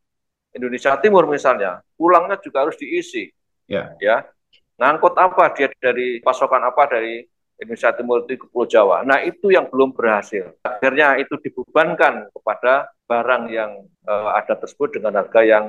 Indonesia 0.52 0.92
Timur 1.00 1.24
misalnya, 1.24 1.80
pulangnya 1.96 2.36
juga 2.44 2.68
harus 2.68 2.76
diisi. 2.76 3.32
Yeah. 3.64 3.96
Ya. 3.96 4.28
Ngangkut 4.76 5.16
apa 5.16 5.56
dia 5.56 5.72
dari 5.80 6.20
pasokan 6.20 6.68
apa 6.68 6.84
dari 6.84 7.24
Indonesia 7.56 7.96
Timur 7.96 8.28
itu 8.28 8.44
ke 8.44 8.46
Pulau 8.52 8.68
Jawa. 8.68 9.00
Nah, 9.08 9.24
itu 9.24 9.48
yang 9.48 9.72
belum 9.72 9.96
berhasil. 9.96 10.52
Akhirnya 10.60 11.16
itu 11.16 11.40
dibebankan 11.40 12.28
kepada 12.28 12.92
barang 13.08 13.44
yang 13.48 13.88
uh, 14.04 14.36
ada 14.36 14.60
tersebut 14.60 15.00
dengan 15.00 15.16
harga 15.24 15.40
yang 15.40 15.64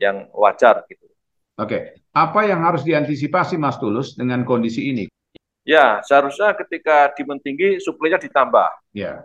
yang 0.00 0.28
wajar 0.32 0.84
gitu. 0.88 1.04
Oke, 1.56 2.04
apa 2.12 2.40
yang 2.44 2.60
harus 2.68 2.84
diantisipasi 2.84 3.56
Mas 3.56 3.80
Tulus 3.80 4.12
dengan 4.12 4.44
kondisi 4.44 4.92
ini? 4.92 5.08
Ya, 5.64 6.04
seharusnya 6.04 6.52
ketika 6.52 7.10
demand 7.16 7.40
tinggi 7.40 7.80
suplainya 7.80 8.20
ditambah. 8.20 8.68
Ya. 8.92 9.24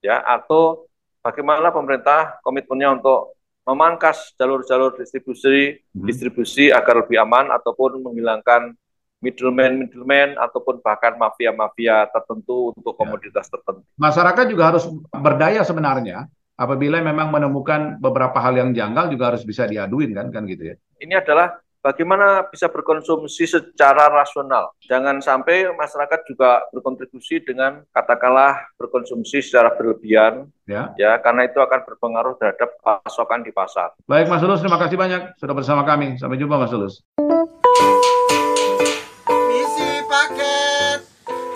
Ya, 0.00 0.24
atau 0.24 0.88
bagaimana 1.20 1.68
pemerintah 1.68 2.40
komitmennya 2.40 2.96
untuk 2.96 3.36
memangkas 3.68 4.32
jalur-jalur 4.40 4.96
distribusi 4.96 5.76
hmm. 5.92 6.08
distribusi 6.08 6.72
agar 6.72 7.04
lebih 7.04 7.20
aman 7.20 7.52
ataupun 7.52 8.00
menghilangkan 8.00 8.72
middleman 9.20 9.84
middleman 9.84 10.40
ataupun 10.40 10.80
bahkan 10.80 11.20
mafia-mafia 11.20 12.08
tertentu 12.08 12.72
untuk 12.72 12.96
ya. 12.96 12.98
komoditas 13.04 13.44
ya. 13.44 13.60
tertentu. 13.60 13.84
Masyarakat 14.00 14.44
juga 14.48 14.72
harus 14.72 14.88
berdaya 15.12 15.60
sebenarnya 15.68 16.32
apabila 16.56 17.04
memang 17.04 17.28
menemukan 17.28 18.00
beberapa 18.00 18.40
hal 18.40 18.56
yang 18.56 18.70
janggal 18.72 19.12
juga 19.12 19.36
harus 19.36 19.44
bisa 19.44 19.68
diaduin 19.68 20.16
kan 20.16 20.32
kan 20.32 20.48
gitu 20.48 20.72
ya. 20.72 20.76
Ini 20.98 21.22
adalah 21.22 21.54
bagaimana 21.78 22.42
bisa 22.50 22.66
berkonsumsi 22.66 23.46
secara 23.46 24.10
rasional. 24.10 24.74
Jangan 24.82 25.22
sampai 25.22 25.70
masyarakat 25.70 26.26
juga 26.26 26.66
berkontribusi 26.74 27.38
dengan 27.46 27.86
katakanlah 27.94 28.66
berkonsumsi 28.74 29.38
secara 29.38 29.70
berlebihan 29.78 30.50
ya. 30.66 30.90
ya 30.98 31.14
karena 31.22 31.46
itu 31.46 31.62
akan 31.62 31.86
berpengaruh 31.86 32.34
terhadap 32.42 32.74
pasokan 32.82 33.46
di 33.46 33.54
pasar. 33.54 33.94
Baik 34.10 34.26
Mas 34.26 34.42
Tulus, 34.42 34.58
terima 34.58 34.82
kasih 34.82 34.98
banyak 34.98 35.38
sudah 35.38 35.54
bersama 35.54 35.86
kami. 35.86 36.18
Sampai 36.18 36.34
jumpa 36.34 36.58
Mas 36.58 36.74
Tulus. 36.74 36.98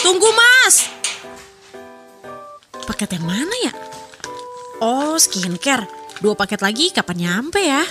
Tunggu 0.02 0.28
mas. 0.34 0.86
Paket 2.86 3.18
yang 3.18 3.26
mana 3.26 3.56
ya? 3.66 3.72
Oh 4.78 5.18
skincare. 5.18 5.86
Dua 6.22 6.38
paket 6.38 6.62
lagi 6.62 6.94
kapan 6.94 7.18
nyampe 7.18 7.58
ya? 7.58 7.82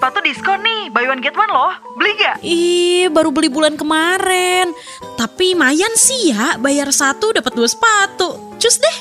Sepatu 0.00 0.24
diskon 0.24 0.64
nih, 0.64 0.88
buy 0.96 1.04
one 1.12 1.20
get 1.20 1.36
one 1.36 1.52
loh. 1.52 1.76
Beli 2.00 2.16
gak? 2.16 2.40
Ih, 2.40 3.12
baru 3.12 3.28
beli 3.28 3.52
bulan 3.52 3.76
kemarin. 3.76 4.72
Tapi 5.20 5.52
mayan 5.52 5.92
sih 5.92 6.32
ya, 6.32 6.56
bayar 6.56 6.88
satu 6.88 7.36
dapat 7.36 7.52
dua 7.52 7.68
sepatu. 7.68 8.56
Cus 8.56 8.80
deh. 8.80 8.98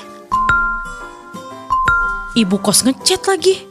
Ibu 2.43 2.59
kos 2.59 2.83
ngechat 2.83 3.31
lagi. 3.31 3.63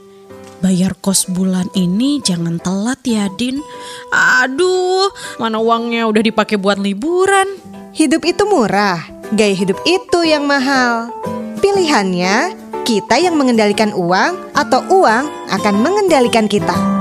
Bayar 0.64 0.96
kos 1.04 1.28
bulan 1.28 1.68
ini 1.76 2.24
jangan 2.24 2.56
telat 2.64 3.04
ya 3.04 3.28
Din. 3.28 3.60
Aduh, 4.08 5.12
mana 5.36 5.60
uangnya 5.60 6.08
udah 6.08 6.24
dipakai 6.24 6.56
buat 6.56 6.80
liburan. 6.80 7.60
Hidup 7.92 8.24
itu 8.24 8.48
murah, 8.48 9.04
gaya 9.36 9.52
hidup 9.52 9.76
itu 9.84 10.24
yang 10.24 10.48
mahal. 10.48 11.12
Pilihannya, 11.60 12.56
kita 12.88 13.20
yang 13.20 13.36
mengendalikan 13.36 13.92
uang 13.92 14.56
atau 14.56 14.80
uang 14.88 15.28
akan 15.52 15.74
mengendalikan 15.84 16.48
kita. 16.48 16.97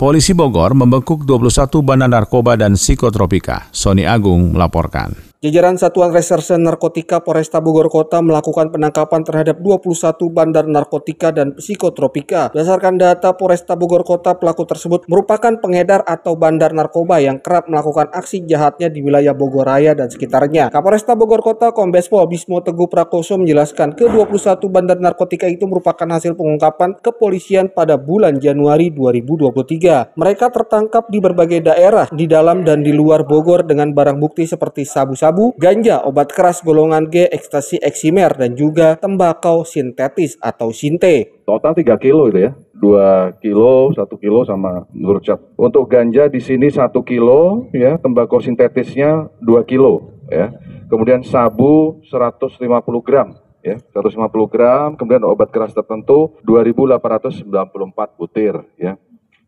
Polisi 0.00 0.32
Bogor 0.32 0.72
membekuk 0.72 1.28
21 1.28 1.84
bandar 1.84 2.08
narkoba 2.08 2.56
dan 2.56 2.72
psikotropika. 2.72 3.68
Sony 3.68 4.08
Agung 4.08 4.56
melaporkan. 4.56 5.29
Jajaran 5.40 5.80
Satuan 5.80 6.12
Reserse 6.12 6.60
Narkotika 6.60 7.24
Polresta 7.24 7.64
Bogor 7.64 7.88
Kota 7.88 8.20
melakukan 8.20 8.68
penangkapan 8.68 9.24
terhadap 9.24 9.56
21 9.64 9.88
bandar 10.28 10.68
narkotika 10.68 11.32
dan 11.32 11.56
psikotropika. 11.56 12.52
Berdasarkan 12.52 13.00
data 13.00 13.32
Polresta 13.32 13.72
Bogor 13.72 14.04
Kota, 14.04 14.36
pelaku 14.36 14.68
tersebut 14.68 15.08
merupakan 15.08 15.56
pengedar 15.56 16.04
atau 16.04 16.36
bandar 16.36 16.76
narkoba 16.76 17.24
yang 17.24 17.40
kerap 17.40 17.72
melakukan 17.72 18.12
aksi 18.12 18.44
jahatnya 18.44 18.92
di 18.92 19.00
wilayah 19.00 19.32
Bogor 19.32 19.64
Raya 19.64 19.96
dan 19.96 20.12
sekitarnya. 20.12 20.68
Kapolresta 20.68 21.16
Bogor 21.16 21.40
Kota 21.40 21.72
Kombes 21.72 22.12
Pol 22.12 22.28
Bismo 22.28 22.60
Teguh 22.60 22.92
Prakoso 22.92 23.40
menjelaskan 23.40 23.96
ke-21 23.96 24.60
bandar 24.68 25.00
narkotika 25.00 25.48
itu 25.48 25.64
merupakan 25.64 26.20
hasil 26.20 26.36
pengungkapan 26.36 27.00
kepolisian 27.00 27.72
pada 27.72 27.96
bulan 27.96 28.36
Januari 28.36 28.92
2023. 28.92 30.20
Mereka 30.20 30.52
tertangkap 30.52 31.08
di 31.08 31.16
berbagai 31.16 31.64
daerah 31.64 32.12
di 32.12 32.28
dalam 32.28 32.60
dan 32.60 32.84
di 32.84 32.92
luar 32.92 33.24
Bogor 33.24 33.64
dengan 33.64 33.96
barang 33.96 34.20
bukti 34.20 34.44
seperti 34.44 34.84
sabu-sabu 34.84 35.29
sabu, 35.30 35.54
ganja, 35.54 36.02
obat 36.02 36.34
keras 36.34 36.58
golongan 36.58 37.06
G, 37.06 37.30
ekstasi 37.30 37.78
eksimer, 37.78 38.34
dan 38.34 38.58
juga 38.58 38.98
tembakau 38.98 39.62
sintetis 39.62 40.34
atau 40.42 40.74
sinte. 40.74 41.38
Total 41.46 41.70
3 41.70 41.94
kilo 42.02 42.26
itu 42.26 42.50
ya. 42.50 42.52
2 42.82 43.38
kilo, 43.38 43.94
1 43.94 44.10
kilo 44.18 44.42
sama 44.42 44.90
nurcat. 44.90 45.38
Untuk 45.54 45.86
ganja 45.86 46.26
di 46.26 46.42
sini 46.42 46.66
1 46.66 46.90
kilo 47.06 47.70
ya, 47.70 47.94
tembakau 48.02 48.42
sintetisnya 48.42 49.30
2 49.38 49.62
kilo 49.70 50.18
ya. 50.26 50.50
Kemudian 50.90 51.22
sabu 51.22 52.02
150 52.10 52.66
gram 53.06 53.38
ya 53.62 53.78
150 53.94 54.50
gram, 54.50 54.98
kemudian 54.98 55.22
obat 55.22 55.54
keras 55.54 55.70
tertentu 55.70 56.34
2.894 56.42 58.18
butir 58.18 58.66
ya. 58.74 58.98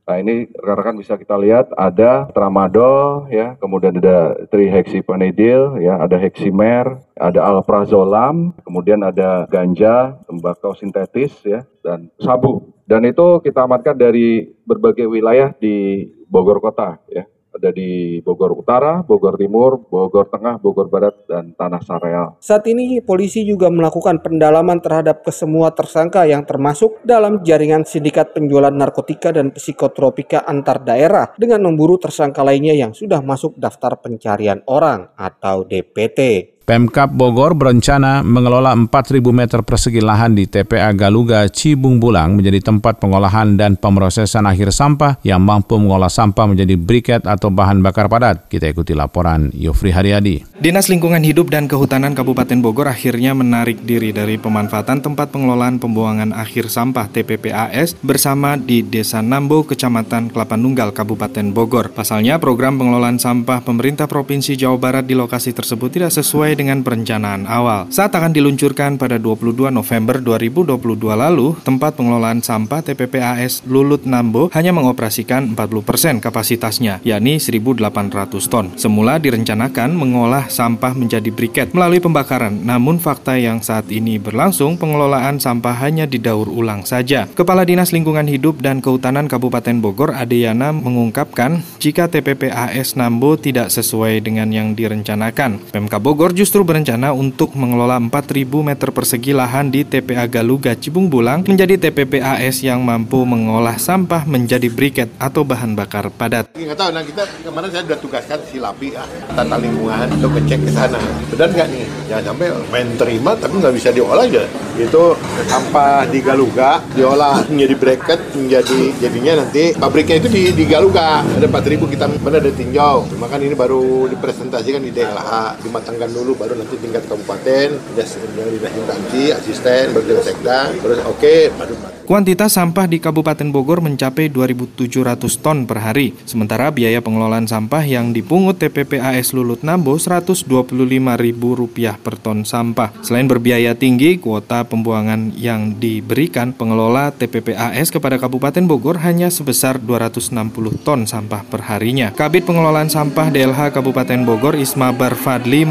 Nah 0.03 0.19
ini 0.19 0.51
rekan-rekan 0.59 0.99
bisa 0.99 1.15
kita 1.15 1.39
lihat 1.39 1.71
ada 1.79 2.27
tramadol 2.35 3.31
ya, 3.31 3.55
kemudian 3.63 3.95
ada 4.03 4.35
trihexyphenidyl 4.51 5.79
ya, 5.79 6.03
ada 6.03 6.19
heximer, 6.19 6.99
ada 7.15 7.41
alprazolam, 7.47 8.51
kemudian 8.67 8.99
ada 9.07 9.47
ganja, 9.47 10.19
tembakau 10.27 10.75
sintetis 10.75 11.39
ya 11.47 11.63
dan 11.87 12.11
sabu. 12.19 12.75
Dan 12.83 13.07
itu 13.07 13.39
kita 13.47 13.63
amankan 13.63 13.95
dari 13.95 14.51
berbagai 14.67 15.07
wilayah 15.07 15.55
di 15.55 16.11
Bogor 16.27 16.59
kota 16.59 16.99
ya 17.07 17.23
ada 17.53 17.71
di 17.71 18.19
Bogor 18.25 18.57
Utara, 18.57 19.05
Bogor 19.05 19.37
Timur, 19.37 19.85
Bogor 19.85 20.29
Tengah, 20.33 20.57
Bogor 20.57 20.89
Barat, 20.89 21.15
dan 21.29 21.53
Tanah 21.53 21.83
Sareal. 21.85 22.29
Saat 22.41 22.65
ini 22.69 22.99
polisi 23.05 23.45
juga 23.45 23.69
melakukan 23.69 24.25
pendalaman 24.25 24.81
terhadap 24.81 25.21
kesemua 25.21 25.73
tersangka 25.77 26.25
yang 26.25 26.49
termasuk 26.49 27.05
dalam 27.05 27.45
jaringan 27.45 27.85
sindikat 27.85 28.33
penjualan 28.33 28.73
narkotika 28.73 29.31
dan 29.31 29.53
psikotropika 29.53 30.49
antar 30.49 30.81
daerah 30.81 31.33
dengan 31.37 31.69
memburu 31.69 32.01
tersangka 32.01 32.41
lainnya 32.41 32.73
yang 32.73 32.97
sudah 32.97 33.21
masuk 33.21 33.57
daftar 33.61 34.01
pencarian 34.01 34.65
orang 34.67 35.13
atau 35.17 35.69
DPT. 35.69 36.52
Pemkap 36.63 37.11
Bogor 37.11 37.59
berencana 37.59 38.23
mengelola 38.23 38.71
4.000 38.79 39.19
meter 39.35 39.67
persegi 39.67 39.99
lahan 39.99 40.39
di 40.39 40.47
TPA 40.47 40.95
Galuga 40.95 41.51
Cibung 41.51 41.99
Bulang 41.99 42.39
menjadi 42.39 42.63
tempat 42.63 43.03
pengolahan 43.03 43.59
dan 43.59 43.75
pemrosesan 43.75 44.47
akhir 44.47 44.71
sampah 44.71 45.19
yang 45.27 45.43
mampu 45.43 45.75
mengolah 45.75 46.07
sampah 46.07 46.47
menjadi 46.47 46.79
briket 46.79 47.27
atau 47.27 47.51
bahan 47.51 47.83
bakar 47.83 48.07
padat. 48.07 48.47
Kita 48.47 48.71
ikuti 48.71 48.95
laporan 48.95 49.51
Yofri 49.51 49.91
Haryadi. 49.91 50.63
Dinas 50.63 50.87
Lingkungan 50.87 51.27
Hidup 51.27 51.51
dan 51.51 51.67
Kehutanan 51.67 52.15
Kabupaten 52.15 52.63
Bogor 52.63 52.87
akhirnya 52.87 53.35
menarik 53.35 53.83
diri 53.83 54.15
dari 54.15 54.39
pemanfaatan 54.39 55.03
tempat 55.03 55.35
pengelolaan 55.35 55.83
pembuangan 55.83 56.31
akhir 56.31 56.71
sampah 56.71 57.11
TPPAS 57.11 57.99
bersama 58.07 58.55
di 58.55 58.87
Desa 58.87 59.19
Nambo, 59.19 59.67
Kecamatan 59.67 60.31
Kelapa 60.31 60.55
Nunggal, 60.55 60.95
Kabupaten 60.95 61.51
Bogor. 61.51 61.91
Pasalnya, 61.91 62.39
program 62.39 62.79
pengelolaan 62.79 63.19
sampah 63.19 63.67
pemerintah 63.67 64.07
Provinsi 64.07 64.55
Jawa 64.55 64.79
Barat 64.79 65.11
di 65.11 65.19
lokasi 65.19 65.51
tersebut 65.51 65.99
tidak 65.99 66.15
sesuai 66.15 66.52
sesuai 66.53 66.69
dengan 66.69 66.85
perencanaan 66.85 67.49
awal. 67.49 67.89
Saat 67.89 68.13
akan 68.13 68.37
diluncurkan 68.37 69.01
pada 69.01 69.17
22 69.17 69.73
November 69.73 70.21
2022 70.21 70.77
lalu, 71.17 71.57
tempat 71.65 71.97
pengelolaan 71.97 72.45
sampah 72.45 72.85
TPPAS 72.85 73.65
Lulut 73.65 74.05
Nambo 74.05 74.53
hanya 74.53 74.77
mengoperasikan 74.77 75.57
40% 75.57 76.21
kapasitasnya, 76.21 77.01
yakni 77.09 77.41
1.800 77.41 78.53
ton. 78.53 78.69
Semula 78.77 79.17
direncanakan 79.17 79.97
mengolah 79.97 80.53
sampah 80.53 80.93
menjadi 80.93 81.33
briket 81.33 81.73
melalui 81.73 82.05
pembakaran, 82.05 82.53
namun 82.61 83.01
fakta 83.01 83.41
yang 83.41 83.65
saat 83.65 83.89
ini 83.89 84.21
berlangsung 84.21 84.77
pengelolaan 84.77 85.41
sampah 85.41 85.81
hanya 85.81 86.05
didaur 86.05 86.53
ulang 86.53 86.85
saja. 86.85 87.25
Kepala 87.33 87.65
Dinas 87.65 87.97
Lingkungan 87.97 88.29
Hidup 88.29 88.61
dan 88.61 88.85
Kehutanan 88.85 89.25
Kabupaten 89.25 89.81
Bogor 89.81 90.13
Adeyana 90.13 90.77
mengungkapkan 90.77 91.65
jika 91.81 92.13
TPPAS 92.13 93.01
Nambo 93.01 93.41
tidak 93.41 93.73
sesuai 93.73 94.21
dengan 94.21 94.53
yang 94.53 94.77
direncanakan. 94.77 95.73
Pemka 95.73 95.97
Bogor 95.97 96.37
justru 96.43 96.67
berencana 96.67 97.15
untuk 97.15 97.55
mengelola 97.55 98.03
4.000 98.03 98.67
meter 98.67 98.91
persegi 98.91 99.31
lahan 99.31 99.71
di 99.71 99.87
TPA 99.87 100.27
Galuga 100.27 100.75
Cibung 100.75 101.07
Bulang 101.07 101.47
menjadi 101.47 101.79
TPPAS 101.79 102.67
yang 102.67 102.83
mampu 102.83 103.23
mengolah 103.23 103.79
sampah 103.79 104.27
menjadi 104.27 104.67
briket 104.67 105.07
atau 105.23 105.47
bahan 105.47 105.79
bakar 105.79 106.11
padat. 106.11 106.51
Nggak 106.59 106.75
tahu, 106.75 106.91
nah 106.91 107.07
kita 107.07 107.23
kemarin 107.47 107.71
saya 107.71 107.83
sudah 107.87 107.99
tugaskan 108.03 108.39
si 108.51 108.59
Lapi 108.59 108.91
ah, 108.99 109.07
tata 109.39 109.55
lingkungan 109.55 110.19
untuk 110.19 110.35
ngecek 110.35 110.67
ke 110.67 110.71
sana. 110.75 110.99
Benar 111.31 111.49
nggak 111.55 111.69
nih? 111.71 111.87
Jangan 112.11 112.25
sampai 112.35 112.47
main 112.75 112.89
terima 112.99 113.31
tapi 113.39 113.55
nggak 113.63 113.75
bisa 113.79 113.89
diolah 113.95 114.27
aja. 114.27 114.43
Itu 114.75 115.15
sampah 115.47 116.11
di 116.11 116.27
Galuga 116.27 116.83
diolah 116.91 117.47
menjadi 117.47 117.75
bracket 117.79 118.21
menjadi 118.35 118.81
jadinya 118.99 119.47
nanti 119.47 119.79
pabriknya 119.79 120.19
itu 120.19 120.27
di, 120.27 120.43
di 120.51 120.65
Galuga 120.67 121.23
ada 121.23 121.47
4000 121.47 121.87
kita 121.87 122.11
mana 122.19 122.43
ada 122.43 122.51
tinjau. 122.51 123.07
Cuma 123.15 123.31
kan 123.31 123.39
ini 123.39 123.55
baru 123.55 124.11
dipresentasikan 124.11 124.83
di 124.83 124.91
DLH 124.91 125.63
dimatangkan 125.63 126.11
dulu 126.11 126.32
baru 126.35 126.59
nanti 126.59 126.77
tingkat 126.79 127.05
kabupaten 127.09 127.69
dinas 127.73 128.73
instansi 128.73 129.23
asisten 129.33 129.97
baru 129.97 130.23
sekda 130.23 130.59
terus 130.79 130.99
oke 131.05 131.19
okay, 131.19 131.41
baru 131.55 131.75
Kuantitas 132.03 132.59
sampah 132.59 132.91
di 132.91 132.99
Kabupaten 132.99 133.55
Bogor 133.55 133.79
mencapai 133.79 134.27
2.700 134.27 135.23
ton 135.39 135.71
per 135.71 135.79
hari. 135.81 136.11
Sementara 136.27 136.75
biaya 136.75 136.99
pengelolaan 136.99 137.47
sampah 137.47 137.87
yang 137.87 138.11
dipungut 138.11 138.59
TPPAS 138.59 139.31
Lulut 139.31 139.63
Nambo 139.63 139.95
Rp125.000 139.95 142.03
per 142.03 142.19
ton 142.19 142.43
sampah. 142.43 142.91
Selain 143.07 143.31
berbiaya 143.31 143.79
tinggi, 143.79 144.19
kuota 144.19 144.67
pembuangan 144.67 145.31
yang 145.39 145.79
diberikan 145.79 146.51
pengelola 146.51 147.15
TPPAS 147.15 147.95
kepada 147.95 148.19
Kabupaten 148.19 148.67
Bogor 148.67 148.99
hanya 149.07 149.31
sebesar 149.31 149.79
260 149.79 150.35
ton 150.83 151.07
sampah 151.07 151.47
per 151.47 151.63
harinya. 151.71 152.11
Kabit 152.13 152.51
Pengelolaan 152.51 152.91
Sampah 152.91 153.31
DLH 153.31 153.71
Kabupaten 153.71 154.27
Bogor 154.27 154.59
Isma 154.59 154.91
Barfadli 154.91 155.63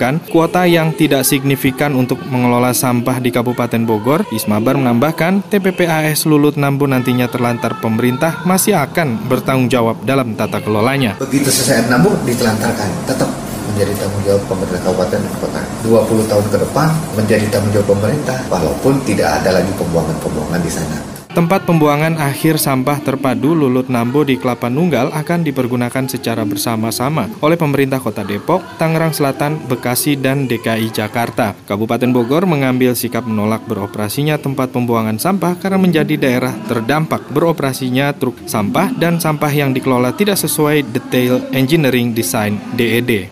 mengungkapkan 0.00 0.32
kuota 0.32 0.64
yang 0.64 0.96
tidak 0.96 1.28
signifikan 1.28 1.92
untuk 1.92 2.24
mengelola 2.24 2.72
sampah 2.72 3.20
di 3.20 3.28
Kabupaten 3.28 3.84
Bogor. 3.84 4.24
Isma 4.32 4.56
Bar 4.56 4.80
menambahkan 4.80 5.44
TPPAS 5.52 6.24
Lulut 6.24 6.56
Nambu 6.56 6.88
nantinya 6.88 7.28
terlantar 7.28 7.76
pemerintah 7.84 8.40
masih 8.48 8.80
akan 8.80 9.28
bertanggung 9.28 9.68
jawab 9.68 10.00
dalam 10.08 10.32
tata 10.32 10.64
kelolanya. 10.64 11.20
Begitu 11.20 11.52
selesai 11.52 11.92
Nambu 11.92 12.16
ditelantarkan, 12.24 12.88
tetap 13.04 13.28
menjadi 13.70 13.92
tanggung 14.00 14.24
jawab 14.24 14.42
pemerintah 14.48 14.80
kabupaten 14.88 15.18
dan 15.20 15.34
kota. 15.36 15.60
20 15.84 16.30
tahun 16.32 16.46
ke 16.48 16.56
depan 16.64 16.88
menjadi 17.16 17.44
tanggung 17.52 17.72
jawab 17.76 17.88
pemerintah 17.92 18.38
walaupun 18.48 18.92
tidak 19.04 19.28
ada 19.40 19.60
lagi 19.60 19.72
pembuangan-pembuangan 19.76 20.60
di 20.64 20.72
sana. 20.72 21.09
Tempat 21.30 21.62
pembuangan 21.62 22.18
akhir 22.18 22.58
sampah 22.58 22.98
terpadu 23.06 23.54
Lulut 23.54 23.86
Nambo 23.86 24.26
di 24.26 24.34
Kelapa 24.34 24.66
Nunggal 24.66 25.14
akan 25.14 25.46
dipergunakan 25.46 26.10
secara 26.10 26.42
bersama-sama 26.42 27.30
oleh 27.38 27.54
pemerintah 27.54 28.02
Kota 28.02 28.26
Depok, 28.26 28.58
Tangerang 28.82 29.14
Selatan, 29.14 29.62
Bekasi, 29.70 30.18
dan 30.18 30.50
DKI 30.50 30.90
Jakarta. 30.90 31.54
Kabupaten 31.70 32.10
Bogor 32.10 32.50
mengambil 32.50 32.98
sikap 32.98 33.30
menolak 33.30 33.62
beroperasinya 33.70 34.42
tempat 34.42 34.74
pembuangan 34.74 35.22
sampah 35.22 35.54
karena 35.54 35.78
menjadi 35.78 36.18
daerah 36.18 36.54
terdampak 36.66 37.22
beroperasinya 37.30 38.10
truk 38.18 38.34
sampah 38.50 38.90
dan 38.98 39.22
sampah 39.22 39.54
yang 39.54 39.70
dikelola 39.70 40.10
tidak 40.18 40.34
sesuai 40.34 40.82
detail 40.90 41.46
engineering 41.54 42.10
design 42.10 42.58
DED. 42.74 43.30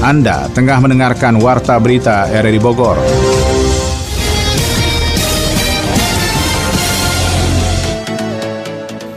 Anda 0.00 0.48
tengah 0.56 0.80
mendengarkan 0.80 1.36
Warta 1.44 1.76
Berita 1.76 2.24
RRI 2.32 2.56
Bogor. 2.56 2.96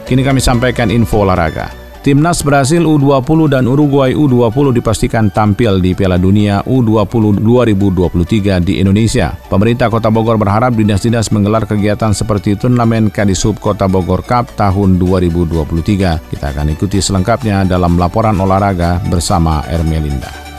Kini 0.04 0.20
kami 0.28 0.44
sampaikan 0.44 0.92
info 0.92 1.24
olahraga. 1.24 1.72
Timnas 2.04 2.44
Brasil 2.44 2.84
U20 2.84 3.56
dan 3.56 3.64
Uruguay 3.64 4.12
U20 4.12 4.84
dipastikan 4.84 5.32
tampil 5.32 5.80
di 5.80 5.96
Piala 5.96 6.20
Dunia 6.20 6.60
U20 6.68 7.40
2023 7.40 8.60
di 8.60 8.84
Indonesia. 8.84 9.32
Pemerintah 9.48 9.88
Kota 9.88 10.12
Bogor 10.12 10.36
berharap 10.36 10.76
dinas-dinas 10.76 11.32
menggelar 11.32 11.64
kegiatan 11.64 12.12
seperti 12.12 12.60
turnamen 12.60 13.08
Kadisub 13.08 13.56
Kota 13.56 13.88
Bogor 13.88 14.28
Cup 14.28 14.52
tahun 14.60 15.00
2023. 15.00 15.64
Kita 16.28 16.52
akan 16.52 16.76
ikuti 16.76 17.00
selengkapnya 17.00 17.64
dalam 17.64 17.96
laporan 17.96 18.36
olahraga 18.36 19.00
bersama 19.08 19.64
Ermelinda. 19.72 20.53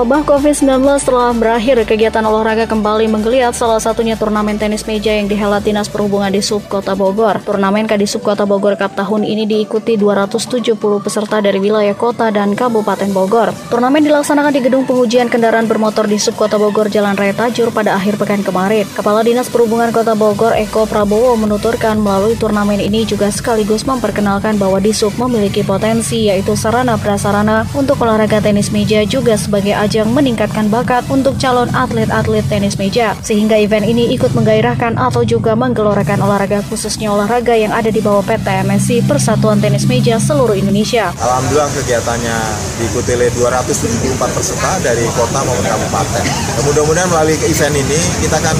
Wabah 0.00 0.24
COVID-19 0.24 0.80
telah 1.04 1.28
berakhir, 1.36 1.76
kegiatan 1.84 2.24
olahraga 2.24 2.64
kembali 2.64 3.04
menggeliat 3.12 3.52
salah 3.52 3.76
satunya 3.76 4.16
turnamen 4.16 4.56
tenis 4.56 4.88
meja 4.88 5.12
yang 5.12 5.28
dihelat 5.28 5.60
Dinas 5.60 5.92
Perhubungan 5.92 6.32
di 6.32 6.40
Sub 6.40 6.64
Kota 6.72 6.96
Bogor. 6.96 7.36
Turnamen 7.44 7.84
Kadisub 7.84 8.24
Kota 8.24 8.48
Bogor 8.48 8.80
Cup 8.80 8.96
tahun 8.96 9.28
ini 9.28 9.44
diikuti 9.44 10.00
270 10.00 10.72
peserta 11.04 11.44
dari 11.44 11.60
wilayah 11.60 11.92
kota 11.92 12.32
dan 12.32 12.56
Kabupaten 12.56 13.12
Bogor. 13.12 13.52
Turnamen 13.68 14.00
dilaksanakan 14.00 14.48
di 14.56 14.64
gedung 14.64 14.88
pengujian 14.88 15.28
kendaraan 15.28 15.68
bermotor 15.68 16.08
di 16.08 16.16
Sub 16.16 16.32
Kota 16.32 16.56
Bogor 16.56 16.88
Jalan 16.88 17.12
Raya 17.12 17.36
Tajur 17.36 17.68
pada 17.68 17.92
akhir 17.92 18.16
pekan 18.16 18.40
kemarin. 18.40 18.88
Kepala 18.96 19.20
Dinas 19.20 19.52
Perhubungan 19.52 19.92
Kota 19.92 20.16
Bogor 20.16 20.56
Eko 20.56 20.88
Prabowo 20.88 21.36
menuturkan 21.36 22.00
melalui 22.00 22.40
turnamen 22.40 22.80
ini 22.80 23.04
juga 23.04 23.28
sekaligus 23.28 23.84
memperkenalkan 23.84 24.56
bahwa 24.56 24.80
di 24.80 24.96
Sub 24.96 25.12
memiliki 25.20 25.60
potensi 25.60 26.32
yaitu 26.32 26.56
sarana 26.56 26.96
prasarana 26.96 27.68
untuk 27.76 28.00
olahraga 28.00 28.40
tenis 28.40 28.72
meja 28.72 29.04
juga 29.04 29.36
sebagai 29.36 29.76
ajang 29.76 29.89
meningkatkan 29.98 30.70
bakat 30.70 31.02
untuk 31.10 31.34
calon 31.42 31.66
atlet-atlet 31.74 32.46
tenis 32.46 32.78
meja, 32.78 33.18
sehingga 33.26 33.58
event 33.58 33.82
ini 33.82 34.14
ikut 34.14 34.30
menggairahkan 34.30 34.94
atau 34.94 35.26
juga 35.26 35.58
menggelorakan 35.58 36.22
olahraga 36.22 36.62
khususnya 36.70 37.10
olahraga 37.10 37.58
yang 37.58 37.74
ada 37.74 37.90
di 37.90 37.98
bawah 37.98 38.22
PT 38.22 38.46
MSI 38.46 38.96
Persatuan 39.10 39.58
Tenis 39.58 39.90
Meja 39.90 40.22
seluruh 40.22 40.54
Indonesia. 40.54 41.10
Alhamdulillah 41.18 41.70
kegiatannya 41.74 42.36
diikuti 42.78 43.10
oleh 43.18 43.28
274 43.34 44.36
peserta 44.38 44.70
dari 44.86 45.02
kota 45.18 45.42
maupun 45.42 45.66
kabupaten. 45.66 46.24
Mudah-mudahan 46.70 47.08
melalui 47.10 47.36
event 47.50 47.74
ini 47.74 47.98
kita 48.22 48.38
akan 48.38 48.56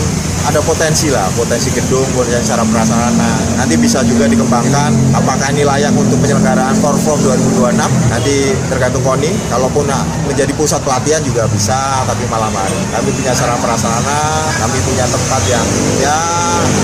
ada 0.48 0.60
potensi 0.64 1.12
lah, 1.12 1.28
potensi 1.36 1.68
gedung, 1.74 2.06
potensi 2.16 2.48
cara 2.48 2.64
prasarana. 2.64 3.60
Nanti 3.60 3.74
bisa 3.76 4.00
juga 4.06 4.24
dikembangkan 4.24 5.12
apakah 5.12 5.52
ini 5.52 5.66
layak 5.66 5.92
untuk 5.92 6.16
penyelenggaraan 6.22 6.76
Perform 6.80 7.18
2026. 7.20 7.76
Nanti 8.08 8.36
tergantung 8.72 9.02
KONI, 9.04 9.30
kalaupun 9.52 9.84
menjadi 10.30 10.52
pusat 10.54 10.80
pelatihan 10.86 11.20
juga 11.26 11.44
bisa 11.50 12.06
tapi 12.06 12.22
malam 12.30 12.54
hari 12.54 12.78
kami 12.94 13.10
punya 13.10 13.34
sarana 13.34 13.58
prasarana 13.58 14.46
kami 14.62 14.78
punya 14.86 15.04
tempat 15.10 15.42
yang 15.50 15.66
ya 15.98 16.18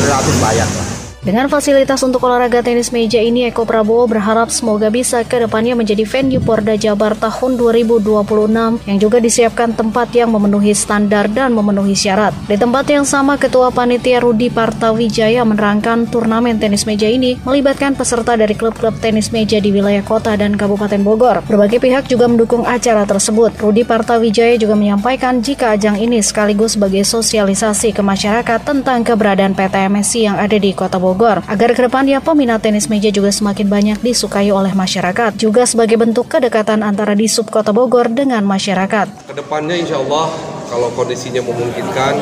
relatif 0.02 0.34
layak 0.42 0.70
lah 0.74 0.85
dengan 1.26 1.50
fasilitas 1.50 2.06
untuk 2.06 2.22
olahraga 2.22 2.62
tenis 2.62 2.94
meja 2.94 3.18
ini, 3.18 3.50
Eko 3.50 3.66
Prabowo 3.66 4.06
berharap 4.06 4.46
semoga 4.46 4.94
bisa 4.94 5.26
ke 5.26 5.42
depannya 5.42 5.74
menjadi 5.74 6.06
venue 6.06 6.38
Porda 6.38 6.78
Jabar 6.78 7.18
tahun 7.18 7.58
2026 7.58 8.86
yang 8.86 8.98
juga 9.02 9.18
disiapkan 9.18 9.74
tempat 9.74 10.14
yang 10.14 10.30
memenuhi 10.30 10.70
standar 10.70 11.26
dan 11.26 11.50
memenuhi 11.50 11.98
syarat. 11.98 12.30
Di 12.46 12.54
tempat 12.54 12.86
yang 12.94 13.02
sama, 13.02 13.34
Ketua 13.42 13.74
Panitia 13.74 14.22
Rudi 14.22 14.54
Partawijaya 14.54 15.42
menerangkan 15.42 16.06
turnamen 16.06 16.62
tenis 16.62 16.86
meja 16.86 17.10
ini 17.10 17.42
melibatkan 17.42 17.98
peserta 17.98 18.38
dari 18.38 18.54
klub-klub 18.54 18.94
tenis 19.02 19.34
meja 19.34 19.58
di 19.58 19.74
wilayah 19.74 20.06
kota 20.06 20.38
dan 20.38 20.54
Kabupaten 20.54 21.02
Bogor. 21.02 21.42
Berbagai 21.42 21.82
pihak 21.82 22.06
juga 22.06 22.30
mendukung 22.30 22.62
acara 22.62 23.02
tersebut. 23.02 23.50
Rudi 23.58 23.82
Partawijaya 23.82 24.54
juga 24.62 24.78
menyampaikan 24.78 25.42
jika 25.42 25.74
ajang 25.74 25.98
ini 25.98 26.22
sekaligus 26.22 26.78
sebagai 26.78 27.02
sosialisasi 27.02 27.90
ke 27.90 27.98
masyarakat 28.06 28.62
tentang 28.62 29.02
keberadaan 29.02 29.58
PTMSI 29.58 30.30
yang 30.30 30.38
ada 30.38 30.54
di 30.54 30.70
Kota 30.70 31.02
Bogor 31.02 31.15
Bogor 31.16 31.40
agar 31.48 31.72
ke 31.72 31.80
depannya 31.80 32.20
peminat 32.20 32.60
tenis 32.60 32.92
meja 32.92 33.08
juga 33.08 33.32
semakin 33.32 33.72
banyak 33.72 33.98
disukai 34.04 34.52
oleh 34.52 34.76
masyarakat 34.76 35.40
juga 35.40 35.64
sebagai 35.64 35.96
bentuk 35.96 36.28
kedekatan 36.28 36.84
antara 36.84 37.16
di 37.16 37.24
sub 37.24 37.48
kota 37.48 37.72
Bogor 37.72 38.12
dengan 38.12 38.44
masyarakat. 38.44 39.24
Ke 39.24 39.32
depannya 39.32 39.80
insya 39.80 39.96
Allah 39.96 40.55
kalau 40.66 40.90
kondisinya 40.94 41.42
memungkinkan 41.42 42.14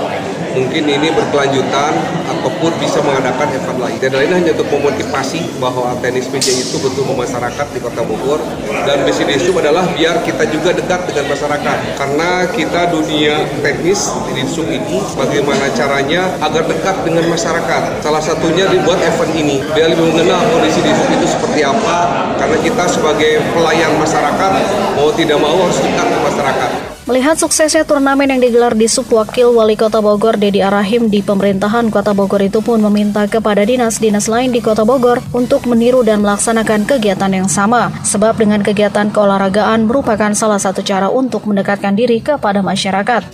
mungkin 0.55 0.85
ini 0.87 1.11
berkelanjutan 1.11 1.93
ataupun 2.31 2.73
bisa 2.79 3.03
mengadakan 3.03 3.51
event 3.53 3.79
lain. 3.81 3.99
Dan 3.99 4.13
lain 4.15 4.31
hanya 4.41 4.51
untuk 4.55 4.69
memotivasi 4.71 5.59
bahwa 5.59 5.97
tenis 5.99 6.31
meja 6.31 6.53
itu 6.55 6.77
betul 6.79 7.05
masyarakat 7.11 7.67
di 7.75 7.81
kota 7.83 8.01
Bogor. 8.07 8.41
Dan 8.87 9.03
misi 9.05 9.27
Disub 9.27 9.59
adalah 9.59 9.85
biar 9.93 10.23
kita 10.23 10.47
juga 10.49 10.77
dekat 10.77 11.11
dengan 11.11 11.35
masyarakat. 11.35 11.77
Karena 11.99 12.31
kita 12.53 12.81
dunia 12.95 13.43
teknis 13.61 14.13
di 14.31 14.33
Disub 14.41 14.69
ini 14.71 15.03
bagaimana 15.19 15.67
caranya 15.75 16.31
agar 16.41 16.65
dekat 16.69 16.97
dengan 17.03 17.27
masyarakat. 17.29 18.05
Salah 18.05 18.23
satunya 18.23 18.71
dibuat 18.71 19.03
event 19.03 19.33
ini. 19.35 19.61
Biar 19.75 19.91
lebih 19.91 20.15
mengenal 20.15 20.45
kondisi 20.55 20.81
Disub 20.85 21.09
itu 21.11 21.27
seperti 21.27 21.67
apa. 21.67 22.31
Karena 22.39 22.57
kita 22.61 22.85
sebagai 22.87 23.41
pelayan 23.57 23.97
masyarakat 23.99 24.53
mau 24.95 25.11
tidak 25.17 25.39
mau 25.41 25.57
harus 25.59 25.81
dekat 25.81 26.07
masyarakat 26.35 26.95
Melihat 27.05 27.37
suksesnya 27.37 27.85
turnamen 27.85 28.33
yang 28.33 28.41
digelar 28.41 28.73
di 28.73 28.89
Subwakil 28.89 29.53
Wali 29.53 29.77
Kota 29.77 30.01
Bogor 30.01 30.41
Dedi 30.41 30.65
Arahim 30.65 31.13
di 31.13 31.21
pemerintahan 31.21 31.93
Kota 31.93 32.17
Bogor 32.17 32.41
itu 32.41 32.65
pun 32.65 32.81
meminta 32.81 33.29
kepada 33.29 33.61
dinas-dinas 33.61 34.25
lain 34.25 34.57
di 34.57 34.65
Kota 34.65 34.89
Bogor 34.89 35.21
untuk 35.37 35.69
meniru 35.69 36.01
dan 36.01 36.25
melaksanakan 36.25 36.89
kegiatan 36.89 37.29
yang 37.29 37.45
sama. 37.45 37.93
Sebab 38.09 38.41
dengan 38.41 38.65
kegiatan 38.65 39.13
keolahragaan 39.13 39.85
merupakan 39.85 40.33
salah 40.33 40.57
satu 40.57 40.81
cara 40.81 41.13
untuk 41.13 41.45
mendekatkan 41.45 41.93
diri 41.93 42.25
kepada 42.25 42.65
masyarakat. 42.65 43.29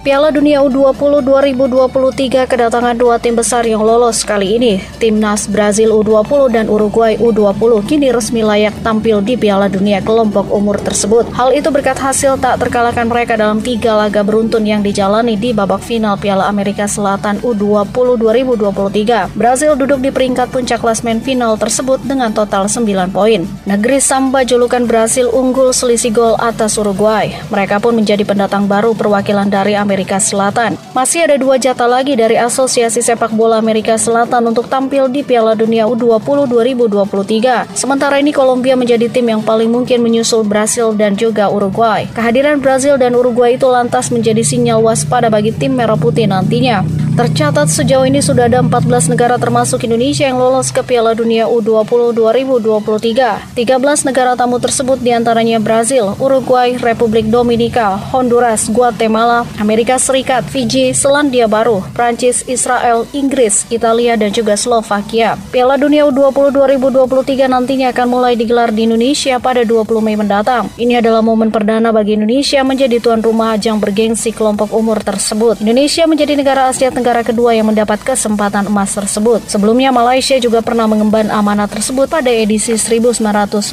Piala 0.00 0.32
Dunia 0.32 0.64
U20 0.64 0.96
2023 1.28 2.48
kedatangan 2.48 2.96
dua 2.96 3.20
tim 3.20 3.36
besar 3.36 3.68
yang 3.68 3.84
lolos 3.84 4.24
kali 4.24 4.56
ini. 4.56 4.80
Timnas 4.96 5.44
Brazil 5.44 5.92
U20 5.92 6.56
dan 6.56 6.72
Uruguay 6.72 7.20
U20 7.20 7.84
kini 7.84 8.08
resmi 8.08 8.40
layak 8.40 8.72
tampil 8.80 9.20
di 9.20 9.36
Piala 9.36 9.68
Dunia 9.68 10.00
kelompok 10.00 10.48
umur 10.48 10.80
tersebut. 10.80 11.28
Hal 11.36 11.52
itu 11.52 11.68
berkat 11.68 12.00
hasil 12.00 12.40
tak 12.40 12.64
terkalahkan 12.64 13.04
mereka 13.12 13.36
dalam 13.36 13.60
tiga 13.60 13.92
laga 13.92 14.24
beruntun 14.24 14.64
yang 14.64 14.80
dijalani 14.80 15.36
di 15.36 15.52
babak 15.52 15.84
final 15.84 16.16
Piala 16.16 16.48
Amerika 16.48 16.88
Selatan 16.88 17.36
U20 17.44 17.92
2023. 17.92 19.36
Brazil 19.36 19.76
duduk 19.76 20.00
di 20.00 20.08
peringkat 20.08 20.48
puncak 20.48 20.80
klasmen 20.80 21.20
final 21.20 21.60
tersebut 21.60 22.00
dengan 22.08 22.32
total 22.32 22.72
9 22.72 22.88
poin. 23.12 23.44
Negeri 23.68 24.00
Samba 24.00 24.48
julukan 24.48 24.88
Brazil 24.88 25.28
unggul 25.28 25.76
selisih 25.76 26.16
gol 26.16 26.40
atas 26.40 26.80
Uruguay. 26.80 27.36
Mereka 27.52 27.84
pun 27.84 28.00
menjadi 28.00 28.24
pendatang 28.24 28.64
baru 28.64 28.96
perwakilan 28.96 29.52
dari 29.52 29.76
Amerika 29.76 29.89
Amerika 29.90 30.22
Selatan. 30.22 30.78
Masih 30.94 31.26
ada 31.26 31.34
dua 31.34 31.58
jatah 31.58 31.90
lagi 31.90 32.14
dari 32.14 32.38
Asosiasi 32.38 33.02
Sepak 33.02 33.34
Bola 33.34 33.58
Amerika 33.58 33.98
Selatan 33.98 34.54
untuk 34.54 34.70
tampil 34.70 35.10
di 35.10 35.26
Piala 35.26 35.58
Dunia 35.58 35.90
U20 35.90 36.46
2023. 36.46 37.74
Sementara 37.74 38.22
ini 38.22 38.30
Kolombia 38.30 38.78
menjadi 38.78 39.10
tim 39.10 39.26
yang 39.26 39.42
paling 39.42 39.66
mungkin 39.66 39.98
menyusul 40.06 40.46
Brasil 40.46 40.94
dan 40.94 41.18
juga 41.18 41.50
Uruguay. 41.50 42.06
Kehadiran 42.14 42.62
Brasil 42.62 42.94
dan 43.02 43.18
Uruguay 43.18 43.58
itu 43.58 43.66
lantas 43.66 44.14
menjadi 44.14 44.46
sinyal 44.46 44.78
waspada 44.78 45.26
bagi 45.26 45.50
tim 45.50 45.74
Merah 45.74 45.98
Putih 45.98 46.30
nantinya. 46.30 46.86
Tercatat 47.20 47.68
sejauh 47.68 48.08
ini 48.08 48.24
sudah 48.24 48.48
ada 48.48 48.64
14 48.64 49.12
negara 49.12 49.36
termasuk 49.36 49.84
Indonesia 49.84 50.24
yang 50.24 50.40
lolos 50.40 50.72
ke 50.72 50.80
Piala 50.80 51.12
Dunia 51.12 51.44
U20 51.52 52.16
2023. 52.16 53.52
13 53.52 54.08
negara 54.08 54.32
tamu 54.32 54.56
tersebut 54.56 54.96
di 55.04 55.12
antaranya 55.12 55.60
Brazil, 55.60 56.16
Uruguay, 56.16 56.80
Republik 56.80 57.28
Dominika, 57.28 58.00
Honduras, 58.08 58.72
Guatemala, 58.72 59.44
Amerika 59.60 60.00
Serikat, 60.00 60.48
Fiji, 60.48 60.96
Selandia 60.96 61.44
Baru, 61.44 61.84
Prancis, 61.92 62.40
Israel, 62.48 63.04
Inggris, 63.12 63.68
Italia, 63.68 64.16
dan 64.16 64.32
juga 64.32 64.56
Slovakia. 64.56 65.36
Piala 65.52 65.76
Dunia 65.76 66.08
U20 66.08 66.56
2023 66.56 67.52
nantinya 67.52 67.92
akan 67.92 68.06
mulai 68.08 68.32
digelar 68.32 68.72
di 68.72 68.88
Indonesia 68.88 69.36
pada 69.36 69.60
20 69.60 70.00
Mei 70.00 70.16
mendatang. 70.16 70.72
Ini 70.80 71.04
adalah 71.04 71.20
momen 71.20 71.52
perdana 71.52 71.92
bagi 71.92 72.16
Indonesia 72.16 72.64
menjadi 72.64 72.96
tuan 72.96 73.20
rumah 73.20 73.60
ajang 73.60 73.76
bergengsi 73.76 74.32
kelompok 74.32 74.72
umur 74.72 75.04
tersebut. 75.04 75.60
Indonesia 75.60 76.08
menjadi 76.08 76.32
negara 76.32 76.72
Asia 76.72 76.88
Tenggara 76.88 77.09
negara 77.10 77.26
kedua 77.26 77.50
yang 77.58 77.66
mendapat 77.66 78.06
kesempatan 78.06 78.70
emas 78.70 78.94
tersebut. 78.94 79.42
Sebelumnya 79.50 79.90
Malaysia 79.90 80.38
juga 80.38 80.62
pernah 80.62 80.86
mengemban 80.86 81.26
amanah 81.26 81.66
tersebut 81.66 82.06
pada 82.06 82.30
edisi 82.30 82.78
1997 82.78 83.66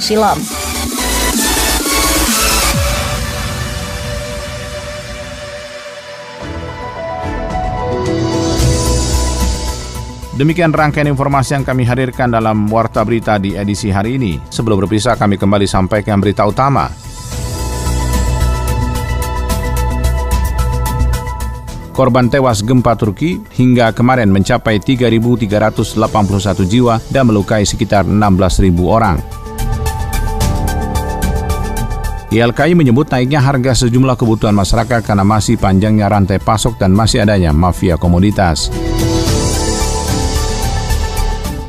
silam. 0.00 0.40
Demikian 10.40 10.72
rangkaian 10.72 11.12
informasi 11.12 11.60
yang 11.60 11.68
kami 11.68 11.84
hadirkan 11.84 12.32
dalam 12.32 12.64
Warta 12.72 13.04
Berita 13.04 13.36
di 13.36 13.60
edisi 13.60 13.92
hari 13.92 14.16
ini. 14.16 14.40
Sebelum 14.48 14.80
berpisah, 14.80 15.20
kami 15.20 15.36
kembali 15.36 15.68
sampaikan 15.68 16.16
berita 16.16 16.48
utama. 16.48 16.88
Korban 21.94 22.26
tewas 22.26 22.58
gempa 22.66 22.98
Turki 22.98 23.38
hingga 23.54 23.94
kemarin 23.94 24.26
mencapai 24.26 24.82
3.381 24.82 25.46
jiwa 26.66 26.98
dan 27.14 27.30
melukai 27.30 27.62
sekitar 27.62 28.02
16.000 28.02 28.74
orang. 28.82 29.22
YLKI 32.34 32.74
menyebut 32.74 33.06
naiknya 33.06 33.38
harga 33.38 33.86
sejumlah 33.86 34.18
kebutuhan 34.18 34.58
masyarakat 34.58 35.06
karena 35.06 35.22
masih 35.22 35.54
panjangnya 35.54 36.10
rantai 36.10 36.42
pasok 36.42 36.82
dan 36.82 36.90
masih 36.90 37.22
adanya 37.22 37.54
mafia 37.54 37.94
komoditas. 37.94 38.74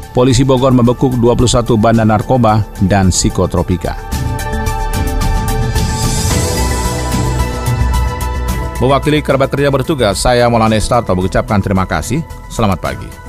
Polisi 0.09 0.41
Bogor 0.41 0.73
membekuk 0.73 1.21
21 1.21 1.77
bandar 1.77 2.09
narkoba 2.09 2.65
dan 2.81 3.13
psikotropika. 3.13 4.14
Mewakili 8.75 9.23
kerabat 9.23 9.47
kerja 9.47 9.71
bertugas, 9.71 10.19
saya 10.19 10.51
Maulana 10.51 10.75
Estarto 10.75 11.15
mengucapkan 11.15 11.63
terima 11.63 11.87
kasih. 11.87 12.19
Selamat 12.51 12.83
pagi. 12.83 13.24